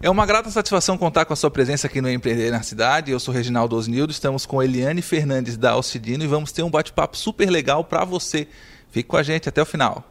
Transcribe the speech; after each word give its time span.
É 0.00 0.08
uma 0.08 0.24
grata 0.24 0.48
satisfação 0.48 0.96
contar 0.96 1.24
com 1.24 1.32
a 1.32 1.36
sua 1.36 1.50
presença 1.50 1.88
aqui 1.88 2.00
no 2.00 2.08
Empreender 2.08 2.52
na 2.52 2.62
Cidade. 2.62 3.10
Eu 3.10 3.18
sou 3.18 3.34
Reginaldo 3.34 3.74
Osnildo, 3.74 4.12
estamos 4.12 4.46
com 4.46 4.62
Eliane 4.62 5.02
Fernandes 5.02 5.56
da 5.56 5.72
Alcidino 5.72 6.22
e 6.22 6.26
vamos 6.28 6.52
ter 6.52 6.62
um 6.62 6.70
bate-papo 6.70 7.16
super 7.16 7.50
legal 7.50 7.82
para 7.82 8.04
você. 8.04 8.46
Fique 8.90 9.08
com 9.08 9.16
a 9.16 9.24
gente 9.24 9.48
até 9.48 9.60
o 9.60 9.66
final. 9.66 10.04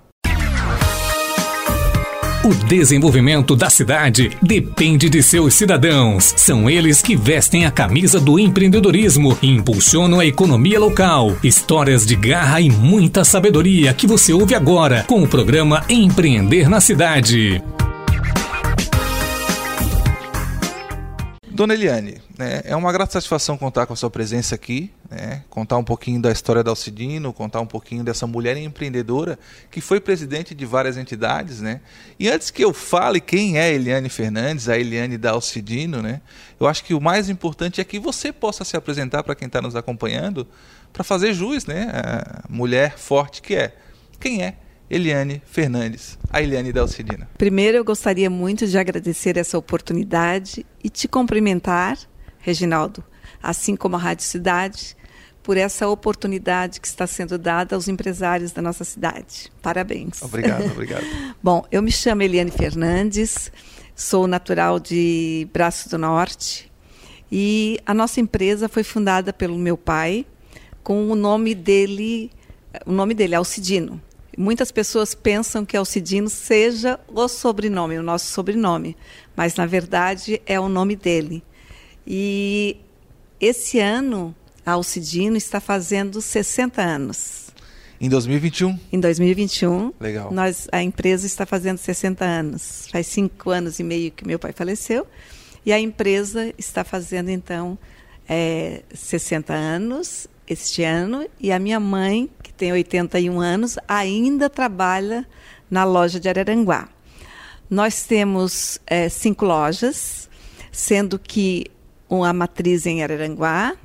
O 2.43 2.53
desenvolvimento 2.65 3.55
da 3.55 3.69
cidade 3.69 4.37
depende 4.41 5.09
de 5.09 5.23
seus 5.23 5.53
cidadãos. 5.53 6.33
São 6.35 6.69
eles 6.69 7.01
que 7.01 7.15
vestem 7.15 7.65
a 7.65 7.71
camisa 7.71 8.19
do 8.19 8.37
empreendedorismo 8.37 9.37
e 9.41 9.47
impulsionam 9.47 10.19
a 10.19 10.25
economia 10.25 10.79
local. 10.79 11.35
Histórias 11.41 12.05
de 12.05 12.15
garra 12.15 12.59
e 12.59 12.69
muita 12.69 13.23
sabedoria 13.23 13.93
que 13.93 14.05
você 14.05 14.33
ouve 14.33 14.53
agora 14.53 15.05
com 15.07 15.23
o 15.23 15.27
programa 15.27 15.85
Empreender 15.89 16.69
na 16.69 16.81
Cidade. 16.81 17.61
Dona 21.57 21.73
Eliane, 21.73 22.21
né, 22.37 22.61
é 22.65 22.75
uma 22.75 22.91
grata 22.91 23.13
satisfação 23.13 23.57
contar 23.57 23.87
com 23.87 23.93
a 23.93 23.95
sua 23.95 24.11
presença 24.11 24.53
aqui, 24.53 24.91
né, 25.09 25.43
contar 25.49 25.77
um 25.77 25.83
pouquinho 25.83 26.21
da 26.21 26.31
história 26.31 26.63
da 26.63 26.69
Alcidino, 26.69 27.33
contar 27.33 27.61
um 27.61 27.65
pouquinho 27.65 28.03
dessa 28.03 28.27
mulher 28.27 28.55
empreendedora 28.57 29.39
que 29.71 29.81
foi 29.81 29.99
presidente 29.99 30.53
de 30.53 30.65
várias 30.67 30.97
entidades. 30.97 31.59
Né? 31.59 31.81
E 32.19 32.29
antes 32.29 32.51
que 32.51 32.63
eu 32.63 32.71
fale 32.75 33.19
quem 33.19 33.57
é 33.57 33.73
Eliane 33.73 34.07
Fernandes, 34.07 34.69
a 34.69 34.77
Eliane 34.77 35.17
da 35.17 35.31
Alcidino, 35.31 35.99
né, 35.99 36.21
eu 36.59 36.67
acho 36.67 36.83
que 36.83 36.93
o 36.93 37.01
mais 37.01 37.27
importante 37.27 37.81
é 37.81 37.83
que 37.83 37.97
você 37.97 38.31
possa 38.31 38.63
se 38.63 38.77
apresentar 38.77 39.23
para 39.23 39.33
quem 39.33 39.47
está 39.47 39.59
nos 39.59 39.75
acompanhando, 39.75 40.47
para 40.93 41.03
fazer 41.03 41.33
jus 41.33 41.65
né, 41.65 41.89
a 41.91 42.45
mulher 42.47 42.99
forte 42.99 43.41
que 43.41 43.55
é. 43.55 43.75
Quem 44.19 44.43
é 44.43 44.57
Eliane 44.89 45.41
Fernandes, 45.45 46.17
a 46.29 46.41
Eliane 46.41 46.71
Dalcidina. 46.71 47.29
Primeiro, 47.37 47.77
eu 47.77 47.83
gostaria 47.83 48.29
muito 48.29 48.65
de 48.65 48.77
agradecer 48.77 49.37
essa 49.37 49.57
oportunidade 49.57 50.65
e 50.83 50.89
te 50.89 51.07
cumprimentar, 51.07 51.97
Reginaldo, 52.39 53.03
assim 53.43 53.75
como 53.75 53.95
a 53.97 53.99
Rádio 53.99 54.23
Cidade, 54.23 54.95
por 55.43 55.57
essa 55.57 55.87
oportunidade 55.87 56.81
que 56.81 56.87
está 56.87 57.07
sendo 57.07 57.37
dada 57.37 57.75
aos 57.75 57.87
empresários 57.87 58.51
da 58.51 58.61
nossa 58.61 58.83
cidade. 58.83 59.51
Parabéns. 59.61 60.21
Obrigado, 60.21 60.65
obrigado. 60.71 61.05
Bom, 61.41 61.65
eu 61.71 61.81
me 61.81 61.91
chamo 61.91 62.21
Eliane 62.21 62.51
Fernandes, 62.51 63.51
sou 63.95 64.27
natural 64.27 64.79
de 64.79 65.47
Braço 65.53 65.89
do 65.89 65.97
Norte 65.97 66.71
e 67.31 67.79
a 67.85 67.93
nossa 67.93 68.19
empresa 68.19 68.69
foi 68.69 68.83
fundada 68.83 69.33
pelo 69.33 69.57
meu 69.57 69.77
pai 69.77 70.25
com 70.83 71.09
o 71.09 71.15
nome 71.15 71.53
dele, 71.53 72.31
o 72.85 72.91
nome 72.91 73.13
dele 73.13 73.35
Alcidino. 73.35 74.01
Muitas 74.37 74.71
pessoas 74.71 75.15
pensam 75.15 75.65
que 75.65 75.75
Alcidino 75.75 76.29
seja 76.29 76.99
o 77.07 77.27
sobrenome, 77.27 77.97
o 77.97 78.03
nosso 78.03 78.27
sobrenome, 78.27 78.95
mas 79.35 79.55
na 79.55 79.65
verdade 79.65 80.39
é 80.45 80.59
o 80.59 80.69
nome 80.69 80.95
dele. 80.95 81.43
E 82.05 82.77
esse 83.41 83.79
ano, 83.79 84.35
Alcidino 84.63 85.35
está 85.35 85.59
fazendo 85.59 86.21
60 86.21 86.79
anos. 86.79 87.47
Em 87.99 88.07
2021? 88.07 88.79
Em 88.93 88.99
2021. 88.99 89.91
Legal. 89.99 90.31
Nós, 90.31 90.67
a 90.71 90.83
empresa 90.83 91.25
está 91.25 91.43
fazendo 91.43 91.79
60 91.79 92.23
anos. 92.23 92.87
Faz 92.91 93.07
cinco 93.07 93.49
anos 93.49 93.79
e 93.79 93.83
meio 93.83 94.11
que 94.11 94.25
meu 94.25 94.37
pai 94.37 94.53
faleceu. 94.53 95.07
E 95.65 95.73
a 95.73 95.79
empresa 95.79 96.53
está 96.59 96.83
fazendo, 96.83 97.29
então, 97.29 97.75
é, 98.29 98.83
60 98.93 99.51
anos 99.51 100.27
este 100.47 100.83
ano. 100.83 101.27
E 101.39 101.51
a 101.51 101.59
minha 101.59 101.79
mãe, 101.79 102.29
tem 102.57 102.71
81 102.71 103.39
anos, 103.39 103.77
ainda 103.87 104.49
trabalha 104.49 105.25
na 105.69 105.83
loja 105.83 106.19
de 106.19 106.27
Araranguá. 106.27 106.89
Nós 107.69 108.05
temos 108.05 108.79
é, 108.87 109.09
cinco 109.09 109.45
lojas, 109.45 110.27
sendo 110.71 111.19
que 111.19 111.65
uma 112.09 112.33
matriz 112.33 112.85
em 112.85 113.03
Araranguá, 113.03 113.75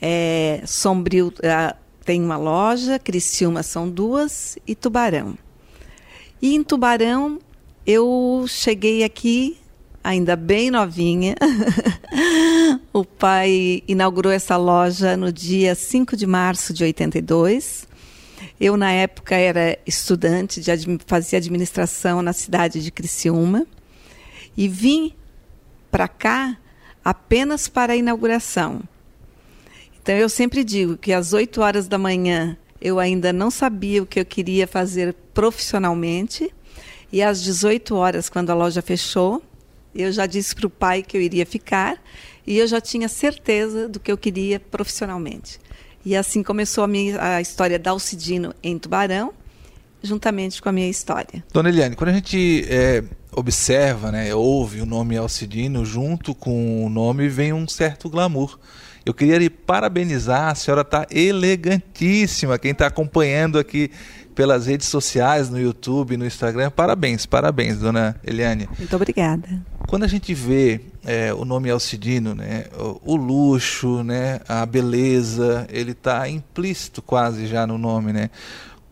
é, 0.00 0.62
Sombrio 0.66 1.32
é, 1.42 1.74
tem 2.04 2.22
uma 2.22 2.36
loja, 2.36 2.98
Criciúma 2.98 3.62
são 3.62 3.88
duas 3.88 4.58
e 4.66 4.74
Tubarão. 4.74 5.36
E 6.40 6.54
em 6.54 6.64
Tubarão 6.64 7.38
eu 7.86 8.44
cheguei 8.48 9.04
aqui 9.04 9.58
ainda 10.08 10.36
bem 10.36 10.70
novinha. 10.70 11.34
o 12.94 13.04
pai 13.04 13.82
inaugurou 13.86 14.32
essa 14.32 14.56
loja 14.56 15.18
no 15.18 15.30
dia 15.30 15.74
5 15.74 16.16
de 16.16 16.26
março 16.26 16.72
de 16.72 16.82
82. 16.82 17.86
Eu, 18.58 18.78
na 18.78 18.90
época, 18.90 19.34
era 19.34 19.78
estudante, 19.86 20.62
de, 20.62 20.98
fazia 21.06 21.38
administração 21.38 22.22
na 22.22 22.32
cidade 22.32 22.82
de 22.82 22.90
Criciúma 22.90 23.66
e 24.56 24.66
vim 24.66 25.12
para 25.90 26.08
cá 26.08 26.56
apenas 27.04 27.68
para 27.68 27.92
a 27.92 27.96
inauguração. 27.96 28.80
Então, 30.00 30.14
eu 30.14 30.30
sempre 30.30 30.64
digo 30.64 30.96
que 30.96 31.12
às 31.12 31.34
8 31.34 31.60
horas 31.60 31.86
da 31.86 31.98
manhã 31.98 32.56
eu 32.80 32.98
ainda 32.98 33.30
não 33.30 33.50
sabia 33.50 34.02
o 34.02 34.06
que 34.06 34.18
eu 34.18 34.24
queria 34.24 34.66
fazer 34.66 35.14
profissionalmente 35.34 36.50
e 37.12 37.22
às 37.22 37.42
18 37.42 37.94
horas, 37.94 38.30
quando 38.30 38.48
a 38.48 38.54
loja 38.54 38.80
fechou, 38.80 39.42
eu 39.94 40.12
já 40.12 40.26
disse 40.26 40.54
para 40.54 40.66
o 40.66 40.70
pai 40.70 41.02
que 41.02 41.16
eu 41.16 41.20
iria 41.20 41.46
ficar 41.46 41.96
e 42.46 42.58
eu 42.58 42.66
já 42.66 42.80
tinha 42.80 43.08
certeza 43.08 43.88
do 43.88 44.00
que 44.00 44.10
eu 44.10 44.16
queria 44.16 44.58
profissionalmente. 44.58 45.58
E 46.04 46.16
assim 46.16 46.42
começou 46.42 46.84
a, 46.84 46.88
minha, 46.88 47.36
a 47.36 47.40
história 47.40 47.78
da 47.78 47.90
Alcidino 47.90 48.54
em 48.62 48.78
Tubarão, 48.78 49.32
juntamente 50.02 50.62
com 50.62 50.68
a 50.68 50.72
minha 50.72 50.88
história. 50.88 51.44
Dona 51.52 51.68
Eliane, 51.68 51.96
quando 51.96 52.10
a 52.10 52.12
gente 52.14 52.64
é, 52.68 53.02
observa, 53.32 54.10
né, 54.10 54.34
ouve 54.34 54.80
o 54.80 54.86
nome 54.86 55.16
Alcidino, 55.16 55.84
junto 55.84 56.34
com 56.34 56.86
o 56.86 56.88
nome 56.88 57.28
vem 57.28 57.52
um 57.52 57.68
certo 57.68 58.08
glamour. 58.08 58.58
Eu 59.04 59.14
queria 59.14 59.38
lhe 59.38 59.48
parabenizar, 59.48 60.48
a 60.48 60.54
senhora 60.54 60.82
está 60.82 61.06
elegantíssima. 61.10 62.58
Quem 62.58 62.72
está 62.72 62.86
acompanhando 62.86 63.58
aqui 63.58 63.90
pelas 64.34 64.66
redes 64.66 64.86
sociais, 64.86 65.50
no 65.50 65.58
YouTube, 65.58 66.16
no 66.16 66.24
Instagram, 66.24 66.70
parabéns, 66.70 67.26
parabéns, 67.26 67.78
dona 67.78 68.14
Eliane. 68.24 68.68
Muito 68.78 68.94
obrigada. 68.94 69.48
Quando 69.88 70.04
a 70.04 70.06
gente 70.06 70.34
vê 70.34 70.82
é, 71.02 71.32
o 71.32 71.46
nome 71.46 71.70
Alcidino, 71.70 72.34
né, 72.34 72.66
o, 72.78 73.14
o, 73.14 73.16
luxo, 73.16 74.02
né, 74.04 74.38
a 74.46 74.66
beleza, 74.66 75.66
ele 75.70 75.92
está 75.92 76.28
implícito 76.28 77.00
quase 77.00 77.46
já 77.46 77.66
no 77.66 77.78
nome, 77.78 78.12
né? 78.12 78.28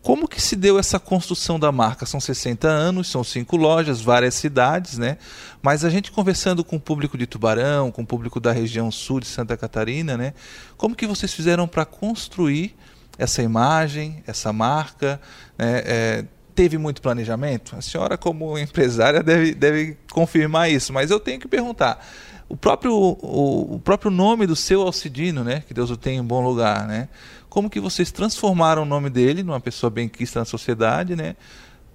Como 0.00 0.26
que 0.26 0.40
se 0.40 0.56
deu 0.56 0.78
essa 0.78 0.98
construção 0.98 1.60
da 1.60 1.70
marca? 1.70 2.06
São 2.06 2.18
60 2.18 2.66
anos, 2.66 3.10
são 3.10 3.22
cinco 3.22 3.58
lojas, 3.58 4.00
várias 4.00 4.36
cidades, 4.36 4.96
né? 4.96 5.18
Mas 5.60 5.84
a 5.84 5.90
gente 5.90 6.10
conversando 6.10 6.64
com 6.64 6.76
o 6.76 6.80
público 6.80 7.18
de 7.18 7.26
Tubarão, 7.26 7.92
com 7.92 8.00
o 8.00 8.06
público 8.06 8.40
da 8.40 8.50
região 8.50 8.90
sul 8.90 9.20
de 9.20 9.26
Santa 9.26 9.54
Catarina, 9.54 10.16
né? 10.16 10.32
Como 10.78 10.96
que 10.96 11.06
vocês 11.06 11.34
fizeram 11.34 11.68
para 11.68 11.84
construir 11.84 12.74
essa 13.18 13.42
imagem, 13.42 14.22
essa 14.26 14.50
marca? 14.50 15.20
Né? 15.58 15.82
É, 15.84 16.24
teve 16.56 16.78
muito 16.78 17.02
planejamento? 17.02 17.76
A 17.76 17.82
senhora, 17.82 18.16
como 18.16 18.58
empresária, 18.58 19.22
deve, 19.22 19.54
deve 19.54 19.96
confirmar 20.10 20.70
isso, 20.70 20.92
mas 20.92 21.10
eu 21.10 21.20
tenho 21.20 21.38
que 21.38 21.46
perguntar. 21.46 22.04
O 22.48 22.56
próprio, 22.56 22.94
o, 22.94 23.74
o 23.74 23.78
próprio 23.80 24.10
nome 24.10 24.46
do 24.46 24.56
seu 24.56 24.82
Alcidino, 24.82 25.44
né? 25.44 25.62
que 25.68 25.74
Deus 25.74 25.90
o 25.90 25.96
tenha 25.96 26.20
em 26.20 26.24
bom 26.24 26.42
lugar, 26.42 26.86
né? 26.86 27.08
como 27.50 27.68
que 27.68 27.78
vocês 27.78 28.10
transformaram 28.10 28.82
o 28.82 28.86
nome 28.86 29.10
dele 29.10 29.42
numa 29.42 29.60
pessoa 29.60 29.90
bem 29.90 30.08
quista 30.08 30.38
na 30.38 30.44
sociedade, 30.44 31.14
né? 31.14 31.36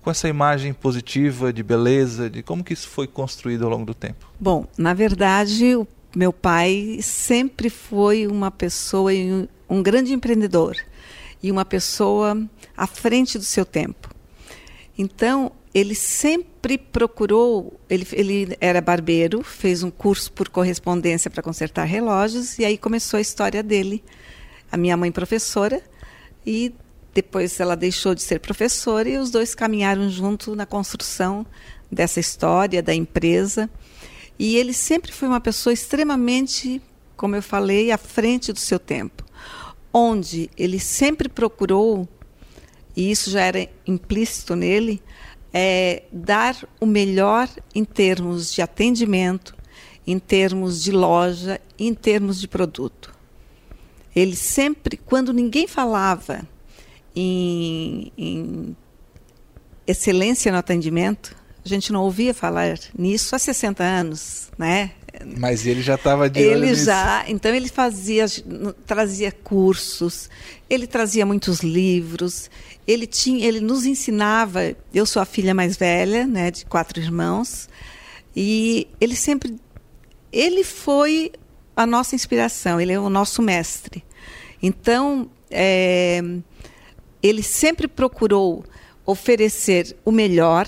com 0.02 0.12
essa 0.12 0.28
imagem 0.28 0.74
positiva 0.74 1.52
de 1.52 1.64
beleza, 1.64 2.30
de 2.30 2.44
como 2.44 2.64
que 2.64 2.74
isso 2.74 2.88
foi 2.88 3.08
construído 3.08 3.64
ao 3.64 3.70
longo 3.70 3.86
do 3.86 3.94
tempo? 3.94 4.30
Bom, 4.40 4.66
na 4.78 4.94
verdade, 4.94 5.76
o 5.76 5.88
meu 6.16 6.34
pai 6.34 7.00
sempre 7.02 7.70
foi 7.70 8.28
uma 8.28 8.52
pessoa, 8.52 9.12
um 9.70 9.82
grande 9.82 10.14
empreendedor 10.14 10.76
e 11.42 11.52
uma 11.52 11.66
pessoa 11.66 12.38
à 12.76 12.88
frente 12.88 13.38
do 13.38 13.44
seu 13.44 13.66
tempo. 13.66 14.01
Então, 15.02 15.52
ele 15.74 15.96
sempre 15.96 16.78
procurou, 16.78 17.80
ele, 17.90 18.08
ele 18.12 18.58
era 18.62 18.80
barbeiro, 18.80 19.42
fez 19.42 19.82
um 19.82 19.90
curso 19.90 20.32
por 20.32 20.48
correspondência 20.48 21.32
para 21.32 21.42
consertar 21.42 21.86
relógios, 21.86 22.60
e 22.60 22.66
aí 22.66 22.78
começou 22.78 23.18
a 23.18 23.22
história 23.22 23.64
dele. 23.64 24.04
A 24.72 24.78
minha 24.78 24.96
mãe, 24.96 25.12
professora, 25.12 25.82
e 26.46 26.72
depois 27.16 27.60
ela 27.60 27.76
deixou 27.76 28.14
de 28.14 28.22
ser 28.22 28.42
professora, 28.42 29.10
e 29.10 29.18
os 29.18 29.32
dois 29.32 29.56
caminharam 29.56 30.08
junto 30.08 30.56
na 30.56 30.68
construção 30.68 31.48
dessa 31.92 32.20
história, 32.20 32.84
da 32.84 32.94
empresa. 32.94 33.68
E 34.38 34.58
ele 34.58 34.74
sempre 34.74 35.12
foi 35.12 35.28
uma 35.28 35.42
pessoa 35.42 35.74
extremamente, 35.74 36.80
como 37.18 37.36
eu 37.36 37.42
falei, 37.42 37.90
à 37.90 37.98
frente 37.98 38.54
do 38.54 38.60
seu 38.60 38.78
tempo, 38.78 39.26
onde 39.92 40.48
ele 40.56 40.80
sempre 40.80 41.28
procurou 41.28 42.08
e 42.96 43.12
isso 43.12 43.30
já 43.32 43.42
era 43.42 43.70
implícito 43.86 44.56
nele, 44.56 45.02
é 45.54 46.04
dar 46.12 46.56
o 46.80 46.86
melhor 46.86 47.50
em 47.76 47.84
termos 47.84 48.54
de 48.54 48.62
atendimento, 48.62 49.56
em 50.06 50.18
termos 50.18 50.82
de 50.84 50.92
loja, 50.92 51.60
em 51.78 51.94
termos 51.94 52.40
de 52.40 52.48
produto. 52.48 53.14
Ele 54.16 54.36
sempre, 54.36 54.98
quando 54.98 55.34
ninguém 55.34 55.68
falava 55.68 56.48
em, 57.16 58.12
em 58.18 58.76
excelência 59.88 60.52
no 60.52 60.58
atendimento, 60.58 61.36
A 61.64 61.68
gente 61.68 61.94
não 61.94 62.02
ouvia 62.04 62.34
falar 62.34 62.80
nisso 62.98 63.36
há 63.36 63.40
60 63.40 63.84
anos, 63.84 64.50
né? 64.58 64.92
Mas 65.38 65.66
ele 65.66 65.82
já 65.82 65.96
estava 65.96 66.30
de 66.30 66.40
Ele 66.40 66.68
olho 66.68 66.76
já, 66.76 67.26
então 67.28 67.54
ele 67.54 67.68
fazia, 67.68 68.26
trazia 68.86 69.32
cursos, 69.32 70.30
ele 70.70 70.88
trazia 70.88 71.26
muitos 71.26 71.60
livros, 71.60 72.50
ele 72.88 73.08
tinha, 73.08 73.48
ele 73.48 73.60
nos 73.60 73.86
ensinava. 73.86 74.76
Eu 74.94 75.06
sou 75.06 75.22
a 75.22 75.26
filha 75.26 75.54
mais 75.54 75.78
velha, 75.78 76.26
né, 76.26 76.52
de 76.52 76.66
quatro 76.66 77.00
irmãos, 77.00 77.70
e 78.36 78.88
ele 79.00 79.16
sempre, 79.16 79.56
ele 80.32 80.64
foi 80.64 81.32
a 81.76 81.86
nossa 81.86 82.16
inspiração. 82.16 82.80
Ele 82.80 82.94
é 82.94 83.00
o 83.00 83.10
nosso 83.10 83.42
mestre. 83.42 84.04
Então, 84.62 85.30
é, 85.50 86.22
ele 87.22 87.44
sempre 87.44 87.88
procurou 87.88 88.64
oferecer 89.06 89.96
o 90.06 90.12
melhor, 90.12 90.68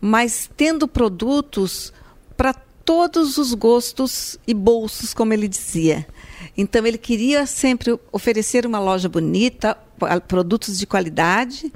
mas 0.00 0.48
tendo 0.56 0.86
produtos 0.86 1.92
para 2.36 2.54
todos 2.84 3.38
os 3.38 3.54
gostos 3.54 4.38
e 4.46 4.52
bolsos, 4.52 5.14
como 5.14 5.32
ele 5.32 5.48
dizia. 5.48 6.06
Então, 6.56 6.86
ele 6.86 6.98
queria 6.98 7.46
sempre 7.46 7.98
oferecer 8.12 8.66
uma 8.66 8.78
loja 8.78 9.08
bonita, 9.08 9.76
produtos 10.28 10.78
de 10.78 10.86
qualidade, 10.86 11.72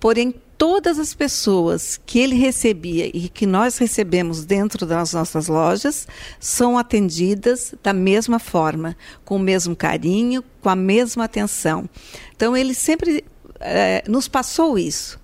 porém, 0.00 0.34
todas 0.58 0.98
as 0.98 1.14
pessoas 1.14 2.00
que 2.04 2.18
ele 2.18 2.34
recebia 2.34 3.06
e 3.06 3.28
que 3.28 3.46
nós 3.46 3.78
recebemos 3.78 4.44
dentro 4.44 4.84
das 4.84 5.12
nossas 5.12 5.46
lojas 5.46 6.06
são 6.40 6.76
atendidas 6.76 7.74
da 7.82 7.92
mesma 7.92 8.38
forma, 8.38 8.96
com 9.24 9.36
o 9.36 9.40
mesmo 9.40 9.76
carinho, 9.76 10.42
com 10.60 10.68
a 10.68 10.76
mesma 10.76 11.24
atenção. 11.24 11.88
Então, 12.34 12.56
ele 12.56 12.74
sempre 12.74 13.24
é, 13.60 14.02
nos 14.08 14.26
passou 14.28 14.78
isso 14.78 15.18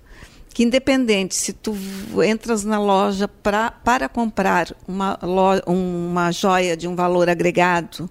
que 0.55 0.63
independente 0.63 1.35
se 1.35 1.51
tu 1.51 1.75
entras 2.25 2.63
na 2.63 2.79
loja 2.79 3.27
pra, 3.27 3.69
para 3.71 4.07
comprar 4.07 4.73
uma, 4.87 5.19
loja, 5.21 5.61
uma 5.67 6.31
joia 6.31 6.77
de 6.77 6.87
um 6.87 6.95
valor 6.95 7.27
agregado, 7.27 8.09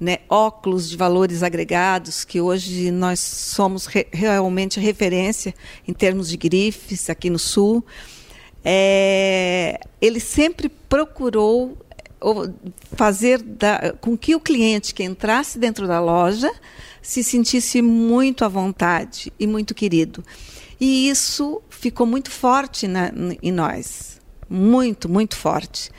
né, 0.00 0.18
óculos 0.28 0.90
de 0.90 0.96
valores 0.96 1.44
agregados, 1.44 2.24
que 2.24 2.40
hoje 2.40 2.90
nós 2.90 3.20
somos 3.20 3.86
re, 3.86 4.08
realmente 4.12 4.80
referência 4.80 5.54
em 5.86 5.92
termos 5.92 6.28
de 6.28 6.36
grifes 6.36 7.08
aqui 7.08 7.30
no 7.30 7.38
Sul, 7.38 7.86
é, 8.64 9.78
ele 10.00 10.18
sempre 10.18 10.68
procurou 10.68 11.78
fazer 12.96 13.40
da, 13.40 13.94
com 14.00 14.18
que 14.18 14.34
o 14.34 14.40
cliente 14.40 14.92
que 14.92 15.04
entrasse 15.04 15.60
dentro 15.60 15.86
da 15.86 16.00
loja 16.00 16.50
se 17.00 17.22
sentisse 17.22 17.80
muito 17.80 18.44
à 18.44 18.48
vontade 18.48 19.32
e 19.38 19.46
muito 19.46 19.76
querido. 19.76 20.24
E 20.80 21.08
isso 21.08 21.62
ficou 21.68 22.06
muito 22.06 22.30
forte 22.30 22.86
na, 22.86 23.10
em 23.42 23.52
nós. 23.52 24.20
Muito, 24.48 25.08
muito 25.08 25.36
forte. 25.36 25.90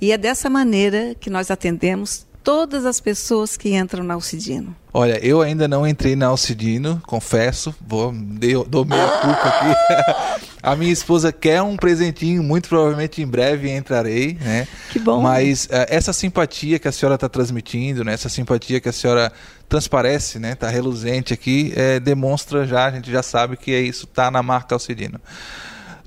E 0.00 0.12
é 0.12 0.18
dessa 0.18 0.50
maneira 0.50 1.14
que 1.18 1.30
nós 1.30 1.50
atendemos 1.50 2.26
todas 2.42 2.84
as 2.84 3.00
pessoas 3.00 3.56
que 3.56 3.74
entram 3.74 4.04
na 4.04 4.14
Alcidino. 4.14 4.74
Olha, 4.92 5.18
eu 5.24 5.40
ainda 5.40 5.66
não 5.66 5.86
entrei 5.86 6.14
na 6.14 6.26
Alcidino, 6.26 7.00
confesso, 7.06 7.74
vou 7.80 8.12
dou, 8.12 8.64
dou 8.64 8.84
minha 8.84 9.08
culpa 9.08 9.48
aqui. 9.48 10.42
A 10.62 10.76
minha 10.76 10.92
esposa 10.92 11.32
quer 11.32 11.60
um 11.60 11.76
presentinho, 11.76 12.40
muito 12.40 12.68
provavelmente 12.68 13.20
em 13.20 13.26
breve 13.26 13.68
entrarei, 13.68 14.38
né? 14.40 14.68
Que 14.92 15.00
bom. 15.00 15.20
Mas 15.20 15.64
uh, 15.64 15.70
essa 15.88 16.12
simpatia 16.12 16.78
que 16.78 16.86
a 16.86 16.92
senhora 16.92 17.16
está 17.16 17.28
transmitindo, 17.28 18.04
né? 18.04 18.12
Essa 18.12 18.28
simpatia 18.28 18.80
que 18.80 18.88
a 18.88 18.92
senhora 18.92 19.32
transparece, 19.68 20.38
né? 20.38 20.52
Está 20.52 20.68
reluzente 20.68 21.34
aqui, 21.34 21.72
é, 21.74 21.98
demonstra 21.98 22.64
já, 22.64 22.86
a 22.86 22.90
gente 22.92 23.10
já 23.10 23.24
sabe 23.24 23.56
que 23.56 23.72
é 23.74 23.80
isso, 23.80 24.04
está 24.04 24.30
na 24.30 24.40
marca 24.40 24.72
Alcidino. 24.76 25.20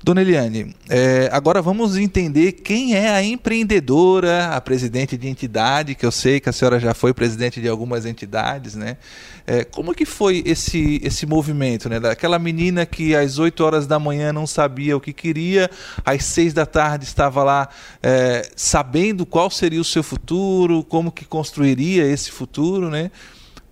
Dona 0.06 0.20
Eliane, 0.20 0.72
é, 0.88 1.28
agora 1.32 1.60
vamos 1.60 1.96
entender 1.96 2.52
quem 2.52 2.94
é 2.94 3.10
a 3.10 3.24
empreendedora, 3.24 4.50
a 4.50 4.60
presidente 4.60 5.16
de 5.16 5.26
entidade, 5.26 5.96
que 5.96 6.06
eu 6.06 6.12
sei 6.12 6.38
que 6.38 6.48
a 6.48 6.52
senhora 6.52 6.78
já 6.78 6.94
foi 6.94 7.12
presidente 7.12 7.60
de 7.60 7.66
algumas 7.68 8.06
entidades, 8.06 8.76
né? 8.76 8.98
É, 9.44 9.64
como 9.64 9.92
que 9.92 10.06
foi 10.06 10.44
esse, 10.46 11.00
esse 11.02 11.26
movimento, 11.26 11.88
né? 11.88 11.98
Daquela 11.98 12.38
menina 12.38 12.86
que 12.86 13.16
às 13.16 13.40
8 13.40 13.64
horas 13.64 13.84
da 13.88 13.98
manhã 13.98 14.32
não 14.32 14.46
sabia 14.46 14.96
o 14.96 15.00
que 15.00 15.12
queria, 15.12 15.68
às 16.04 16.24
6 16.24 16.54
da 16.54 16.64
tarde 16.64 17.04
estava 17.04 17.42
lá 17.42 17.68
é, 18.00 18.48
sabendo 18.54 19.26
qual 19.26 19.50
seria 19.50 19.80
o 19.80 19.84
seu 19.84 20.04
futuro, 20.04 20.84
como 20.84 21.10
que 21.10 21.24
construiria 21.24 22.04
esse 22.04 22.30
futuro, 22.30 22.90
né? 22.90 23.10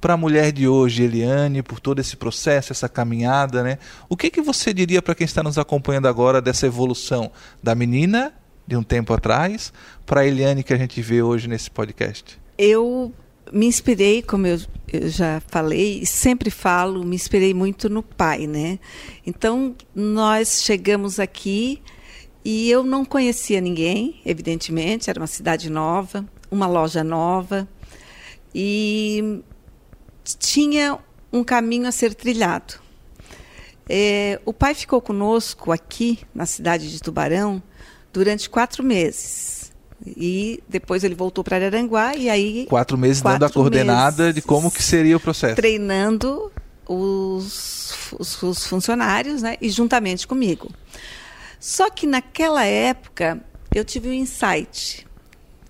Para 0.04 0.12
a 0.12 0.16
mulher 0.18 0.52
de 0.52 0.68
hoje, 0.68 1.02
Eliane, 1.02 1.62
por 1.62 1.80
todo 1.80 1.98
esse 1.98 2.14
processo, 2.14 2.70
essa 2.70 2.90
caminhada, 2.90 3.62
né? 3.62 3.78
O 4.06 4.18
que, 4.18 4.28
que 4.28 4.42
você 4.42 4.70
diria 4.74 5.00
para 5.00 5.14
quem 5.14 5.24
está 5.24 5.42
nos 5.42 5.56
acompanhando 5.56 6.06
agora 6.06 6.42
dessa 6.42 6.66
evolução 6.66 7.32
da 7.62 7.74
menina 7.74 8.34
de 8.66 8.76
um 8.76 8.82
tempo 8.82 9.14
atrás 9.14 9.72
para 10.04 10.20
a 10.20 10.26
Eliane 10.26 10.62
que 10.62 10.74
a 10.74 10.76
gente 10.76 11.00
vê 11.00 11.22
hoje 11.22 11.48
nesse 11.48 11.70
podcast? 11.70 12.38
Eu 12.58 13.14
me 13.50 13.64
inspirei, 13.64 14.20
como 14.20 14.46
eu, 14.46 14.60
eu, 14.92 15.08
já 15.08 15.40
falei, 15.48 16.00
e 16.02 16.06
sempre 16.06 16.50
falo, 16.50 17.02
me 17.02 17.16
inspirei 17.16 17.54
muito 17.54 17.88
no 17.88 18.02
pai, 18.02 18.46
né? 18.46 18.78
Então, 19.26 19.74
nós 19.94 20.60
chegamos 20.62 21.18
aqui 21.18 21.80
e 22.44 22.70
eu 22.70 22.84
não 22.84 23.06
conhecia 23.06 23.58
ninguém, 23.58 24.20
evidentemente, 24.26 25.08
era 25.08 25.18
uma 25.18 25.26
cidade 25.26 25.70
nova, 25.70 26.26
uma 26.50 26.66
loja 26.66 27.02
nova, 27.02 27.66
e 28.54 29.42
tinha 30.24 30.98
um 31.32 31.44
caminho 31.44 31.86
a 31.86 31.92
ser 31.92 32.14
trilhado. 32.14 32.74
É, 33.88 34.40
o 34.44 34.52
pai 34.52 34.74
ficou 34.74 35.00
conosco 35.00 35.70
aqui 35.70 36.20
na 36.34 36.46
cidade 36.46 36.90
de 36.90 37.02
Tubarão 37.02 37.62
durante 38.12 38.48
quatro 38.48 38.82
meses. 38.82 39.72
E 40.06 40.62
depois 40.68 41.04
ele 41.04 41.14
voltou 41.14 41.42
para 41.42 41.56
Araranguá 41.56 42.14
e 42.14 42.28
aí 42.28 42.66
quatro 42.68 42.98
meses 42.98 43.22
quatro 43.22 43.38
dando 43.38 43.50
a 43.50 43.52
coordenada 43.52 44.32
de 44.32 44.42
como 44.42 44.70
que 44.70 44.82
seria 44.82 45.16
o 45.16 45.20
processo, 45.20 45.56
treinando 45.56 46.52
os, 46.86 47.94
os, 48.18 48.42
os 48.42 48.66
funcionários, 48.66 49.40
né, 49.40 49.56
e 49.60 49.70
juntamente 49.70 50.26
comigo. 50.26 50.70
Só 51.58 51.88
que 51.88 52.06
naquela 52.06 52.64
época 52.64 53.40
eu 53.74 53.84
tive 53.84 54.10
um 54.10 54.12
insight 54.12 55.06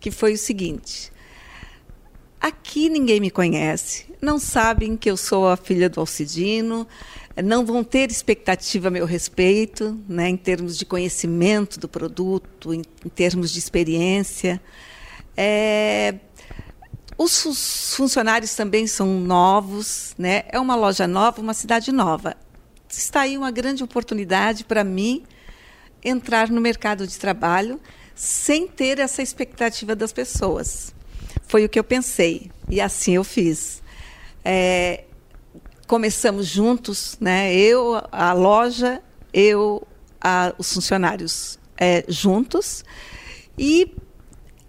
que 0.00 0.11
foi 0.11 0.33
o 0.33 0.39
seguinte: 0.39 1.12
Aqui 2.44 2.91
ninguém 2.91 3.20
me 3.20 3.31
conhece, 3.31 4.05
não 4.20 4.38
sabem 4.38 4.99
que 4.99 5.11
eu 5.11 5.17
sou 5.17 5.49
a 5.49 5.56
filha 5.56 5.88
do 5.88 5.99
Alcidino, 5.99 6.87
não 7.43 7.64
vão 7.64 7.82
ter 7.82 8.11
expectativa 8.11 8.88
a 8.88 8.91
meu 8.91 9.06
respeito, 9.06 9.99
né, 10.06 10.29
em 10.29 10.37
termos 10.37 10.76
de 10.76 10.85
conhecimento 10.85 11.81
do 11.81 11.88
produto, 11.88 12.75
em, 12.75 12.82
em 13.02 13.08
termos 13.08 13.50
de 13.50 13.58
experiência. 13.58 14.61
É, 15.35 16.17
os, 17.17 17.47
os, 17.47 17.95
funcionários 17.97 18.54
também 18.54 18.87
são 18.87 19.21
novos, 19.21 20.14
né? 20.19 20.42
é 20.49 20.61
uma 20.61 20.76
loja 20.76 21.09
nova, 21.09 21.40
uma 21.40 21.54
cidade 21.54 21.90
nova. 21.92 22.37
Está 22.90 23.23
aí 23.23 23.38
uma 23.38 23.50
grande 23.50 23.83
oportunidade 23.83 24.66
para 24.66 24.85
mim 24.85 25.25
entrar 26.04 26.50
no 26.50 26.61
mercado 26.61 27.07
de 27.07 27.19
trabalho 27.19 27.80
sem 28.14 28.69
ter 28.69 28.99
essa 28.99 29.23
expectativa 29.23 29.97
das 29.97 30.12
pessoas. 30.12 30.95
Foi 31.47 31.65
o 31.65 31.69
que 31.69 31.79
eu 31.79 31.85
pensei 31.85 32.51
e 32.69 32.81
assim 32.81 33.15
eu 33.15 33.25
fiz. 33.25 33.83
É, 34.45 35.05
começamos 35.87 36.47
juntos, 36.47 37.17
né? 37.21 37.55
Eu, 37.55 38.03
a 38.11 38.33
loja, 38.33 39.03
eu, 39.33 39.87
a, 40.21 40.55
os 40.59 40.73
funcionários 40.73 41.59
é, 41.77 42.05
juntos 42.09 42.85
e 43.59 43.95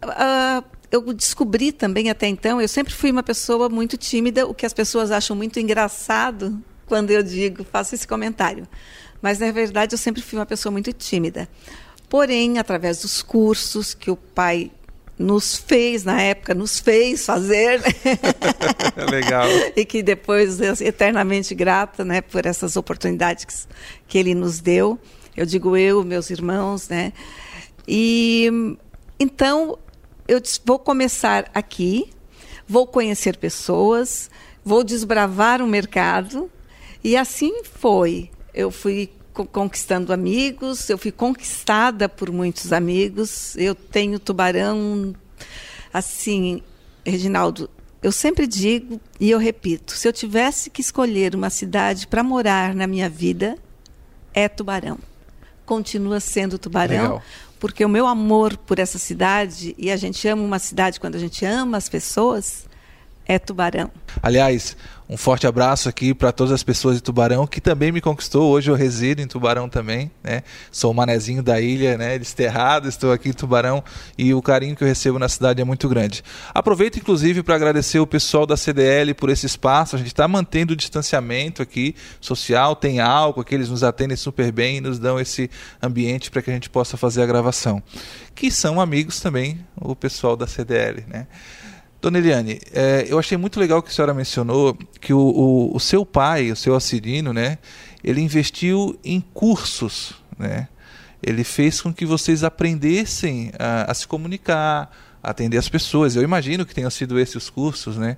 uh, 0.03 0.63
eu 0.91 1.13
descobri 1.13 1.71
também 1.71 2.09
até 2.09 2.27
então. 2.27 2.61
Eu 2.61 2.67
sempre 2.67 2.93
fui 2.93 3.11
uma 3.11 3.23
pessoa 3.23 3.69
muito 3.69 3.97
tímida, 3.97 4.45
o 4.45 4.53
que 4.53 4.65
as 4.65 4.73
pessoas 4.73 5.11
acham 5.11 5.35
muito 5.35 5.59
engraçado 5.59 6.61
quando 6.85 7.11
eu 7.11 7.23
digo, 7.23 7.63
faço 7.63 7.95
esse 7.95 8.07
comentário. 8.07 8.67
Mas 9.21 9.39
na 9.39 9.51
verdade 9.51 9.93
eu 9.93 9.97
sempre 9.97 10.21
fui 10.21 10.37
uma 10.37 10.45
pessoa 10.45 10.71
muito 10.71 10.93
tímida. 10.93 11.49
Porém, 12.07 12.59
através 12.59 13.01
dos 13.01 13.23
cursos 13.23 13.93
que 13.93 14.11
o 14.11 14.15
pai 14.15 14.71
nos 15.17 15.55
fez, 15.57 16.03
na 16.03 16.21
época, 16.21 16.53
nos 16.53 16.79
fez 16.79 17.25
fazer. 17.25 17.81
Legal. 19.09 19.47
e 19.75 19.85
que 19.85 20.03
depois 20.03 20.59
eternamente 20.81 21.55
grata 21.55 22.03
né, 22.03 22.21
por 22.21 22.45
essas 22.45 22.75
oportunidades 22.75 23.45
que, 23.45 23.53
que 24.07 24.17
ele 24.17 24.35
nos 24.35 24.59
deu. 24.59 24.99
Eu 25.35 25.45
digo 25.45 25.75
eu, 25.75 26.03
meus 26.03 26.29
irmãos, 26.29 26.87
né? 26.89 27.11
E 27.87 28.49
então 29.19 29.77
eu 30.27 30.41
vou 30.65 30.79
começar 30.79 31.49
aqui, 31.53 32.09
vou 32.67 32.87
conhecer 32.87 33.37
pessoas, 33.37 34.29
vou 34.63 34.83
desbravar 34.83 35.61
o 35.61 35.67
mercado. 35.67 36.49
E 37.03 37.15
assim 37.15 37.63
foi. 37.63 38.29
Eu 38.53 38.71
fui 38.71 39.11
conquistando 39.43 40.13
amigos, 40.13 40.89
eu 40.89 40.97
fui 40.97 41.11
conquistada 41.11 42.07
por 42.07 42.31
muitos 42.31 42.71
amigos. 42.71 43.55
Eu 43.57 43.75
tenho 43.75 44.19
tubarão, 44.19 45.13
assim, 45.91 46.61
Reginaldo, 47.05 47.69
eu 48.05 48.11
sempre 48.11 48.45
digo 48.45 49.01
e 49.19 49.31
eu 49.31 49.39
repito: 49.39 49.93
se 49.93 50.07
eu 50.07 50.13
tivesse 50.13 50.69
que 50.69 50.79
escolher 50.79 51.33
uma 51.33 51.49
cidade 51.49 52.05
para 52.05 52.23
morar 52.23 52.75
na 52.75 52.85
minha 52.85 53.09
vida, 53.09 53.57
é 54.31 54.47
Tubarão. 54.47 54.99
Continua 55.65 56.19
sendo 56.19 56.59
Tubarão, 56.59 57.01
Legal. 57.01 57.23
porque 57.59 57.83
o 57.83 57.89
meu 57.89 58.05
amor 58.05 58.57
por 58.57 58.77
essa 58.77 58.99
cidade, 58.99 59.73
e 59.75 59.89
a 59.89 59.97
gente 59.97 60.27
ama 60.27 60.43
uma 60.43 60.59
cidade 60.59 60.99
quando 60.99 61.15
a 61.15 61.19
gente 61.19 61.43
ama 61.43 61.77
as 61.77 61.89
pessoas, 61.89 62.67
é 63.27 63.39
Tubarão. 63.39 63.91
Aliás, 64.21 64.77
um 65.07 65.17
forte 65.17 65.45
abraço 65.45 65.87
aqui 65.87 66.13
para 66.13 66.31
todas 66.31 66.51
as 66.51 66.63
pessoas 66.63 66.95
de 66.95 67.03
Tubarão 67.03 67.45
que 67.45 67.61
também 67.61 67.91
me 67.91 68.01
conquistou. 68.01 68.51
Hoje 68.51 68.71
eu 68.71 68.75
resido 68.75 69.21
em 69.21 69.27
Tubarão 69.27 69.69
também, 69.69 70.09
né? 70.23 70.41
Sou 70.71 70.91
o 70.91 70.93
manezinho 70.93 71.43
da 71.43 71.61
ilha, 71.61 71.95
né? 71.97 72.17
Desterrado, 72.17 72.87
estou 72.87 73.11
aqui 73.11 73.29
em 73.29 73.33
Tubarão 73.33 73.83
e 74.17 74.33
o 74.33 74.41
carinho 74.41 74.75
que 74.75 74.83
eu 74.83 74.87
recebo 74.87 75.19
na 75.19 75.29
cidade 75.29 75.61
é 75.61 75.63
muito 75.63 75.87
grande. 75.87 76.23
Aproveito 76.53 76.97
inclusive 76.97 77.43
para 77.43 77.55
agradecer 77.55 77.99
o 77.99 78.07
pessoal 78.07 78.47
da 78.47 78.57
CDL 78.57 79.13
por 79.13 79.29
esse 79.29 79.45
espaço. 79.45 79.95
A 79.95 79.99
gente 79.99 80.07
está 80.07 80.27
mantendo 80.27 80.73
o 80.73 80.75
distanciamento 80.75 81.61
aqui 81.61 81.95
social, 82.19 82.75
tem 82.75 82.99
álcool, 82.99 83.43
que 83.43 83.53
eles 83.53 83.69
nos 83.69 83.83
atendem 83.83 84.17
super 84.17 84.51
bem 84.51 84.77
e 84.77 84.81
nos 84.81 84.97
dão 84.97 85.19
esse 85.19 85.51
ambiente 85.81 86.31
para 86.31 86.41
que 86.41 86.49
a 86.49 86.53
gente 86.53 86.69
possa 86.69 86.97
fazer 86.97 87.21
a 87.21 87.25
gravação. 87.27 87.81
Que 88.33 88.49
são 88.49 88.81
amigos 88.81 89.19
também, 89.19 89.59
o 89.75 89.95
pessoal 89.95 90.35
da 90.35 90.47
CDL, 90.47 91.05
né? 91.07 91.27
Dona 92.05 92.19
Eliane, 92.19 92.61
é, 92.71 93.03
eu 93.09 93.17
achei 93.17 93.35
muito 93.35 93.59
legal 93.59 93.81
que 93.81 93.89
a 93.89 93.91
senhora 93.91 94.13
mencionou 94.13 94.77
que 95.01 95.11
o, 95.11 95.17
o, 95.17 95.75
o 95.75 95.79
seu 95.79 96.05
pai, 96.05 96.51
o 96.51 96.55
seu 96.55 96.75
Assirino, 96.75 97.33
né, 97.33 97.57
ele 98.03 98.21
investiu 98.21 98.95
em 99.03 99.19
cursos, 99.19 100.13
né? 100.37 100.67
Ele 101.23 101.43
fez 101.43 101.81
com 101.81 101.91
que 101.91 102.05
vocês 102.05 102.43
aprendessem 102.43 103.51
a, 103.57 103.89
a 103.89 103.93
se 103.95 104.07
comunicar, 104.07 104.95
atender 105.23 105.57
as 105.57 105.67
pessoas. 105.67 106.15
Eu 106.15 106.21
imagino 106.21 106.63
que 106.63 106.75
tenham 106.75 106.91
sido 106.91 107.19
esses 107.19 107.35
os 107.37 107.49
cursos, 107.49 107.97
né? 107.97 108.17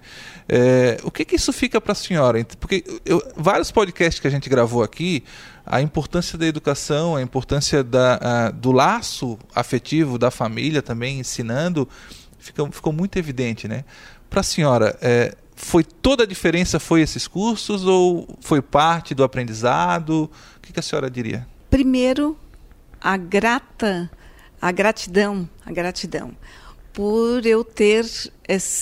É, 0.49 0.97
o 1.01 1.09
que, 1.09 1.23
que 1.23 1.37
isso 1.37 1.53
fica 1.53 1.79
para 1.79 1.93
a 1.93 1.95
senhora? 1.95 2.43
Porque 2.59 2.83
eu, 3.05 3.23
vários 3.37 3.71
podcasts 3.71 4.19
que 4.19 4.27
a 4.27 4.31
gente 4.31 4.49
gravou 4.49 4.83
aqui, 4.83 5.23
a 5.65 5.81
importância 5.81 6.37
da 6.37 6.45
educação, 6.45 7.15
a 7.15 7.21
importância 7.21 7.85
da, 7.85 8.47
a, 8.47 8.51
do 8.51 8.73
laço 8.73 9.39
afetivo 9.55 10.17
da 10.17 10.29
família 10.29 10.81
também, 10.81 11.21
ensinando 11.21 11.87
ficou, 12.47 12.71
ficou 12.71 12.93
muito 12.93 13.17
evidente, 13.17 13.67
né? 13.67 13.85
Para 14.29 14.41
a 14.41 14.43
senhora, 14.43 14.97
é, 15.01 15.35
foi 15.55 15.83
toda 15.83 16.23
a 16.23 16.27
diferença 16.27 16.79
foi 16.79 17.01
esses 17.01 17.27
cursos 17.27 17.85
ou 17.85 18.27
foi 18.41 18.61
parte 18.61 19.15
do 19.15 19.23
aprendizado? 19.23 20.29
O 20.57 20.59
que, 20.61 20.73
que 20.73 20.79
a 20.79 20.83
senhora 20.83 21.09
diria? 21.09 21.47
Primeiro, 21.69 22.37
a 22.99 23.15
grata, 23.17 24.09
a 24.61 24.71
gratidão, 24.71 25.49
a 25.65 25.71
gratidão 25.71 26.33
por 26.97 27.45
eu 27.45 27.63
ter 27.63 28.03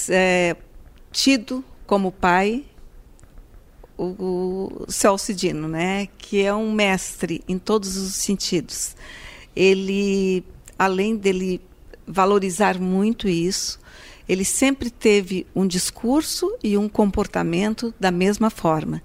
é, 0.09 0.55
tido 1.11 1.61
como 1.85 2.13
pai 2.13 2.63
o, 3.97 4.85
o 4.85 4.85
Celso 4.87 5.33
Dino, 5.33 5.67
né, 5.67 6.07
que 6.17 6.41
é 6.41 6.53
um 6.55 6.71
mestre 6.71 7.43
em 7.45 7.59
todos 7.59 7.97
os 7.97 8.15
sentidos. 8.15 8.95
Ele, 9.53 10.45
além 10.79 11.17
dele 11.17 11.59
valorizar 12.07 12.79
muito 12.79 13.27
isso. 13.27 13.79
Ele 14.27 14.43
sempre 14.43 14.89
teve 14.89 15.45
um 15.55 15.67
discurso 15.67 16.51
e 16.63 16.77
um 16.77 16.89
comportamento 16.89 17.93
da 17.99 18.11
mesma 18.11 18.49
forma. 18.49 19.01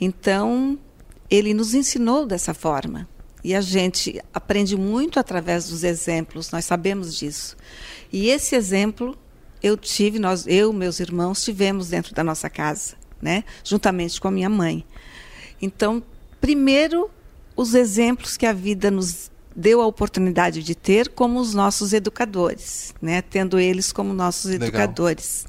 Então, 0.00 0.78
ele 1.30 1.54
nos 1.54 1.74
ensinou 1.74 2.26
dessa 2.26 2.52
forma. 2.52 3.08
E 3.42 3.54
a 3.54 3.60
gente 3.60 4.20
aprende 4.32 4.76
muito 4.76 5.20
através 5.20 5.68
dos 5.68 5.84
exemplos, 5.84 6.50
nós 6.50 6.64
sabemos 6.64 7.14
disso. 7.14 7.56
E 8.12 8.28
esse 8.28 8.56
exemplo 8.56 9.16
eu 9.64 9.78
tive, 9.78 10.18
nós, 10.18 10.46
eu, 10.46 10.74
meus 10.74 11.00
irmãos, 11.00 11.42
tivemos 11.42 11.88
dentro 11.88 12.14
da 12.14 12.22
nossa 12.22 12.50
casa, 12.50 12.96
né? 13.20 13.44
juntamente 13.64 14.20
com 14.20 14.28
a 14.28 14.30
minha 14.30 14.50
mãe. 14.50 14.84
Então, 15.60 16.02
primeiro, 16.38 17.10
os 17.56 17.74
exemplos 17.74 18.36
que 18.36 18.44
a 18.44 18.52
vida 18.52 18.90
nos 18.90 19.30
deu 19.54 19.80
a 19.80 19.86
oportunidade 19.86 20.62
de 20.62 20.74
ter 20.74 21.08
como 21.10 21.38
os 21.38 21.54
nossos 21.54 21.92
educadores, 21.92 22.94
né? 23.00 23.22
tendo 23.22 23.58
eles 23.58 23.92
como 23.92 24.12
nossos 24.12 24.50
Legal. 24.50 24.68
educadores. 24.68 25.46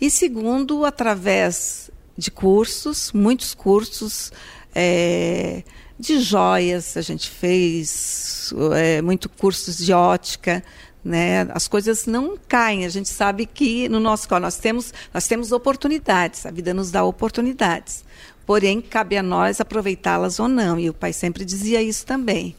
E 0.00 0.10
segundo, 0.10 0.84
através 0.84 1.90
de 2.16 2.30
cursos, 2.30 3.12
muitos 3.12 3.54
cursos 3.54 4.32
é, 4.74 5.62
de 5.98 6.20
joias, 6.20 6.96
a 6.96 7.02
gente 7.02 7.30
fez 7.30 8.52
é, 8.74 9.00
muito 9.00 9.28
cursos 9.28 9.78
de 9.78 9.92
ótica, 9.92 10.62
né? 11.04 11.46
As 11.50 11.68
coisas 11.68 12.06
não 12.06 12.36
caem. 12.48 12.84
A 12.84 12.88
gente 12.88 13.08
sabe 13.08 13.46
que 13.46 13.88
no 13.88 14.00
nosso 14.00 14.26
nós 14.40 14.56
temos 14.56 14.92
nós 15.12 15.26
temos 15.26 15.52
oportunidades. 15.52 16.46
A 16.46 16.50
vida 16.50 16.72
nos 16.72 16.90
dá 16.90 17.04
oportunidades. 17.04 18.04
Porém, 18.46 18.80
cabe 18.80 19.16
a 19.16 19.22
nós 19.22 19.60
aproveitá-las 19.60 20.40
ou 20.40 20.48
não. 20.48 20.78
E 20.78 20.88
o 20.88 20.94
pai 20.94 21.12
sempre 21.12 21.44
dizia 21.44 21.82
isso 21.82 22.04
também. 22.06 22.56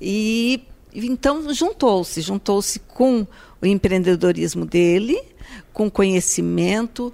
E 0.00 0.62
então 0.94 1.52
juntou-se, 1.52 2.20
juntou-se 2.20 2.78
com 2.78 3.26
o 3.60 3.66
empreendedorismo 3.66 4.64
dele, 4.64 5.20
com 5.72 5.90
conhecimento, 5.90 7.12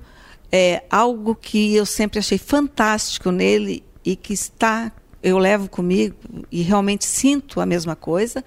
é 0.52 0.82
algo 0.90 1.34
que 1.34 1.74
eu 1.74 1.86
sempre 1.86 2.18
achei 2.18 2.38
fantástico 2.38 3.30
nele 3.30 3.82
e 4.04 4.16
que 4.16 4.32
está 4.32 4.92
eu 5.22 5.38
levo 5.38 5.68
comigo 5.68 6.16
e 6.50 6.62
realmente 6.62 7.04
sinto 7.04 7.60
a 7.60 7.66
mesma 7.66 7.94
coisa, 7.94 8.44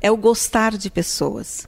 é 0.00 0.10
o 0.10 0.16
gostar 0.16 0.76
de 0.76 0.90
pessoas. 0.90 1.66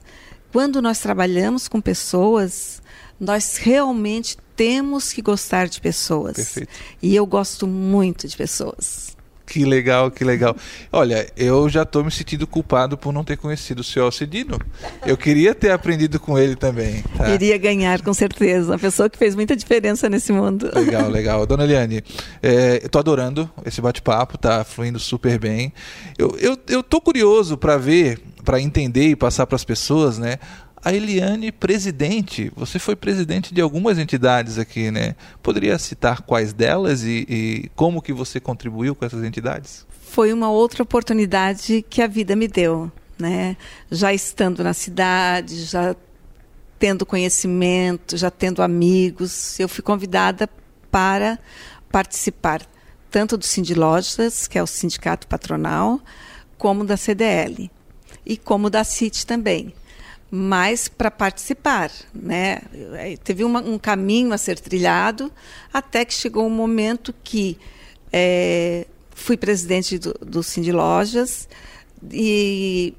Quando 0.51 0.81
nós 0.81 0.99
trabalhamos 0.99 1.67
com 1.67 1.79
pessoas, 1.79 2.81
nós 3.19 3.57
realmente 3.57 4.37
temos 4.55 5.13
que 5.13 5.21
gostar 5.21 5.67
de 5.67 5.79
pessoas. 5.79 6.35
Perfeito. 6.35 6.69
E 7.01 7.15
eu 7.15 7.25
gosto 7.25 7.67
muito 7.67 8.27
de 8.27 8.35
pessoas. 8.35 9.15
Que 9.53 9.65
legal, 9.65 10.09
que 10.09 10.23
legal. 10.23 10.55
Olha, 10.91 11.27
eu 11.37 11.69
já 11.69 11.83
estou 11.83 12.03
me 12.03 12.09
sentindo 12.09 12.47
culpado 12.47 12.97
por 12.97 13.13
não 13.13 13.23
ter 13.23 13.37
conhecido 13.37 13.81
o 13.81 13.83
senhor 13.83 14.05
Alcidino. 14.05 14.57
Eu 15.05 15.15
queria 15.15 15.53
ter 15.53 15.69
aprendido 15.69 16.19
com 16.19 16.39
ele 16.39 16.55
também. 16.55 17.03
Tá? 17.15 17.29
Iria 17.29 17.55
ganhar, 17.59 18.01
com 18.01 18.15
certeza. 18.15 18.71
Uma 18.71 18.79
pessoa 18.79 19.07
que 19.07 19.15
fez 19.15 19.35
muita 19.35 19.55
diferença 19.55 20.09
nesse 20.09 20.33
mundo. 20.33 20.71
Legal, 20.73 21.07
legal. 21.07 21.45
Dona 21.45 21.65
Eliane, 21.65 22.03
é, 22.41 22.81
eu 22.83 22.99
adorando 22.99 23.47
esse 23.63 23.79
bate-papo, 23.79 24.39
tá 24.39 24.63
fluindo 24.63 24.97
super 24.97 25.37
bem. 25.37 25.71
Eu, 26.17 26.35
eu, 26.39 26.57
eu 26.67 26.81
tô 26.81 26.99
curioso 26.99 27.55
para 27.55 27.77
ver, 27.77 28.19
para 28.43 28.59
entender 28.59 29.09
e 29.09 29.15
passar 29.15 29.45
para 29.45 29.55
as 29.55 29.63
pessoas, 29.63 30.17
né? 30.17 30.39
A 30.83 30.91
Eliane 30.93 31.51
presidente. 31.51 32.51
Você 32.55 32.77
foi 32.77 32.95
presidente 32.95 33.53
de 33.53 33.61
algumas 33.61 33.97
entidades 33.97 34.57
aqui, 34.57 34.91
né? 34.91 35.15
Poderia 35.41 35.79
citar 35.79 36.21
quais 36.21 36.51
delas 36.51 37.03
e, 37.03 37.25
e, 37.29 37.71
como 37.75 38.01
que 38.01 38.11
você 38.11 38.39
contribuiu 38.39 38.93
com 38.93 39.05
essas 39.05 39.23
entidades? 39.23 39.87
Foi 39.89 40.33
uma 40.33 40.49
outra 40.49 40.83
oportunidade 40.83 41.83
que 41.89 42.01
a 42.01 42.07
vida 42.07 42.35
me 42.35 42.47
deu, 42.47 42.91
né? 43.17 43.55
Já 43.89 44.13
estando 44.13 44.63
na 44.63 44.73
cidade, 44.73 45.63
já 45.63 45.95
tendo 46.77 47.05
conhecimento, 47.05 48.17
já 48.17 48.29
tendo 48.29 48.61
amigos, 48.61 49.57
eu 49.59 49.69
fui 49.69 49.81
convidada 49.81 50.49
para 50.91 51.39
participar 51.89 52.61
tanto 53.09 53.37
do 53.37 53.45
Sindilojas, 53.45 54.47
que 54.47 54.57
é 54.57 54.63
o 54.63 54.67
sindicato 54.67 55.27
patronal, 55.27 56.01
como 56.57 56.83
da 56.83 56.97
CDL 56.97 57.71
e 58.25 58.35
como 58.35 58.69
da 58.69 58.83
CIT 58.83 59.25
também 59.25 59.73
mas 60.35 60.87
para 60.87 61.11
participar. 61.11 61.91
Né? 62.11 62.63
Teve 63.23 63.43
uma, 63.43 63.61
um 63.61 63.77
caminho 63.77 64.33
a 64.33 64.37
ser 64.39 64.59
trilhado 64.59 65.31
até 65.71 66.03
que 66.03 66.11
chegou 66.11 66.47
um 66.47 66.49
momento 66.49 67.13
que 67.23 67.55
é, 68.11 68.87
fui 69.11 69.37
presidente 69.37 69.99
do, 69.99 70.11
do 70.25 70.41
Cindy 70.41 70.71
Lojas 70.71 71.47
e, 72.11 72.95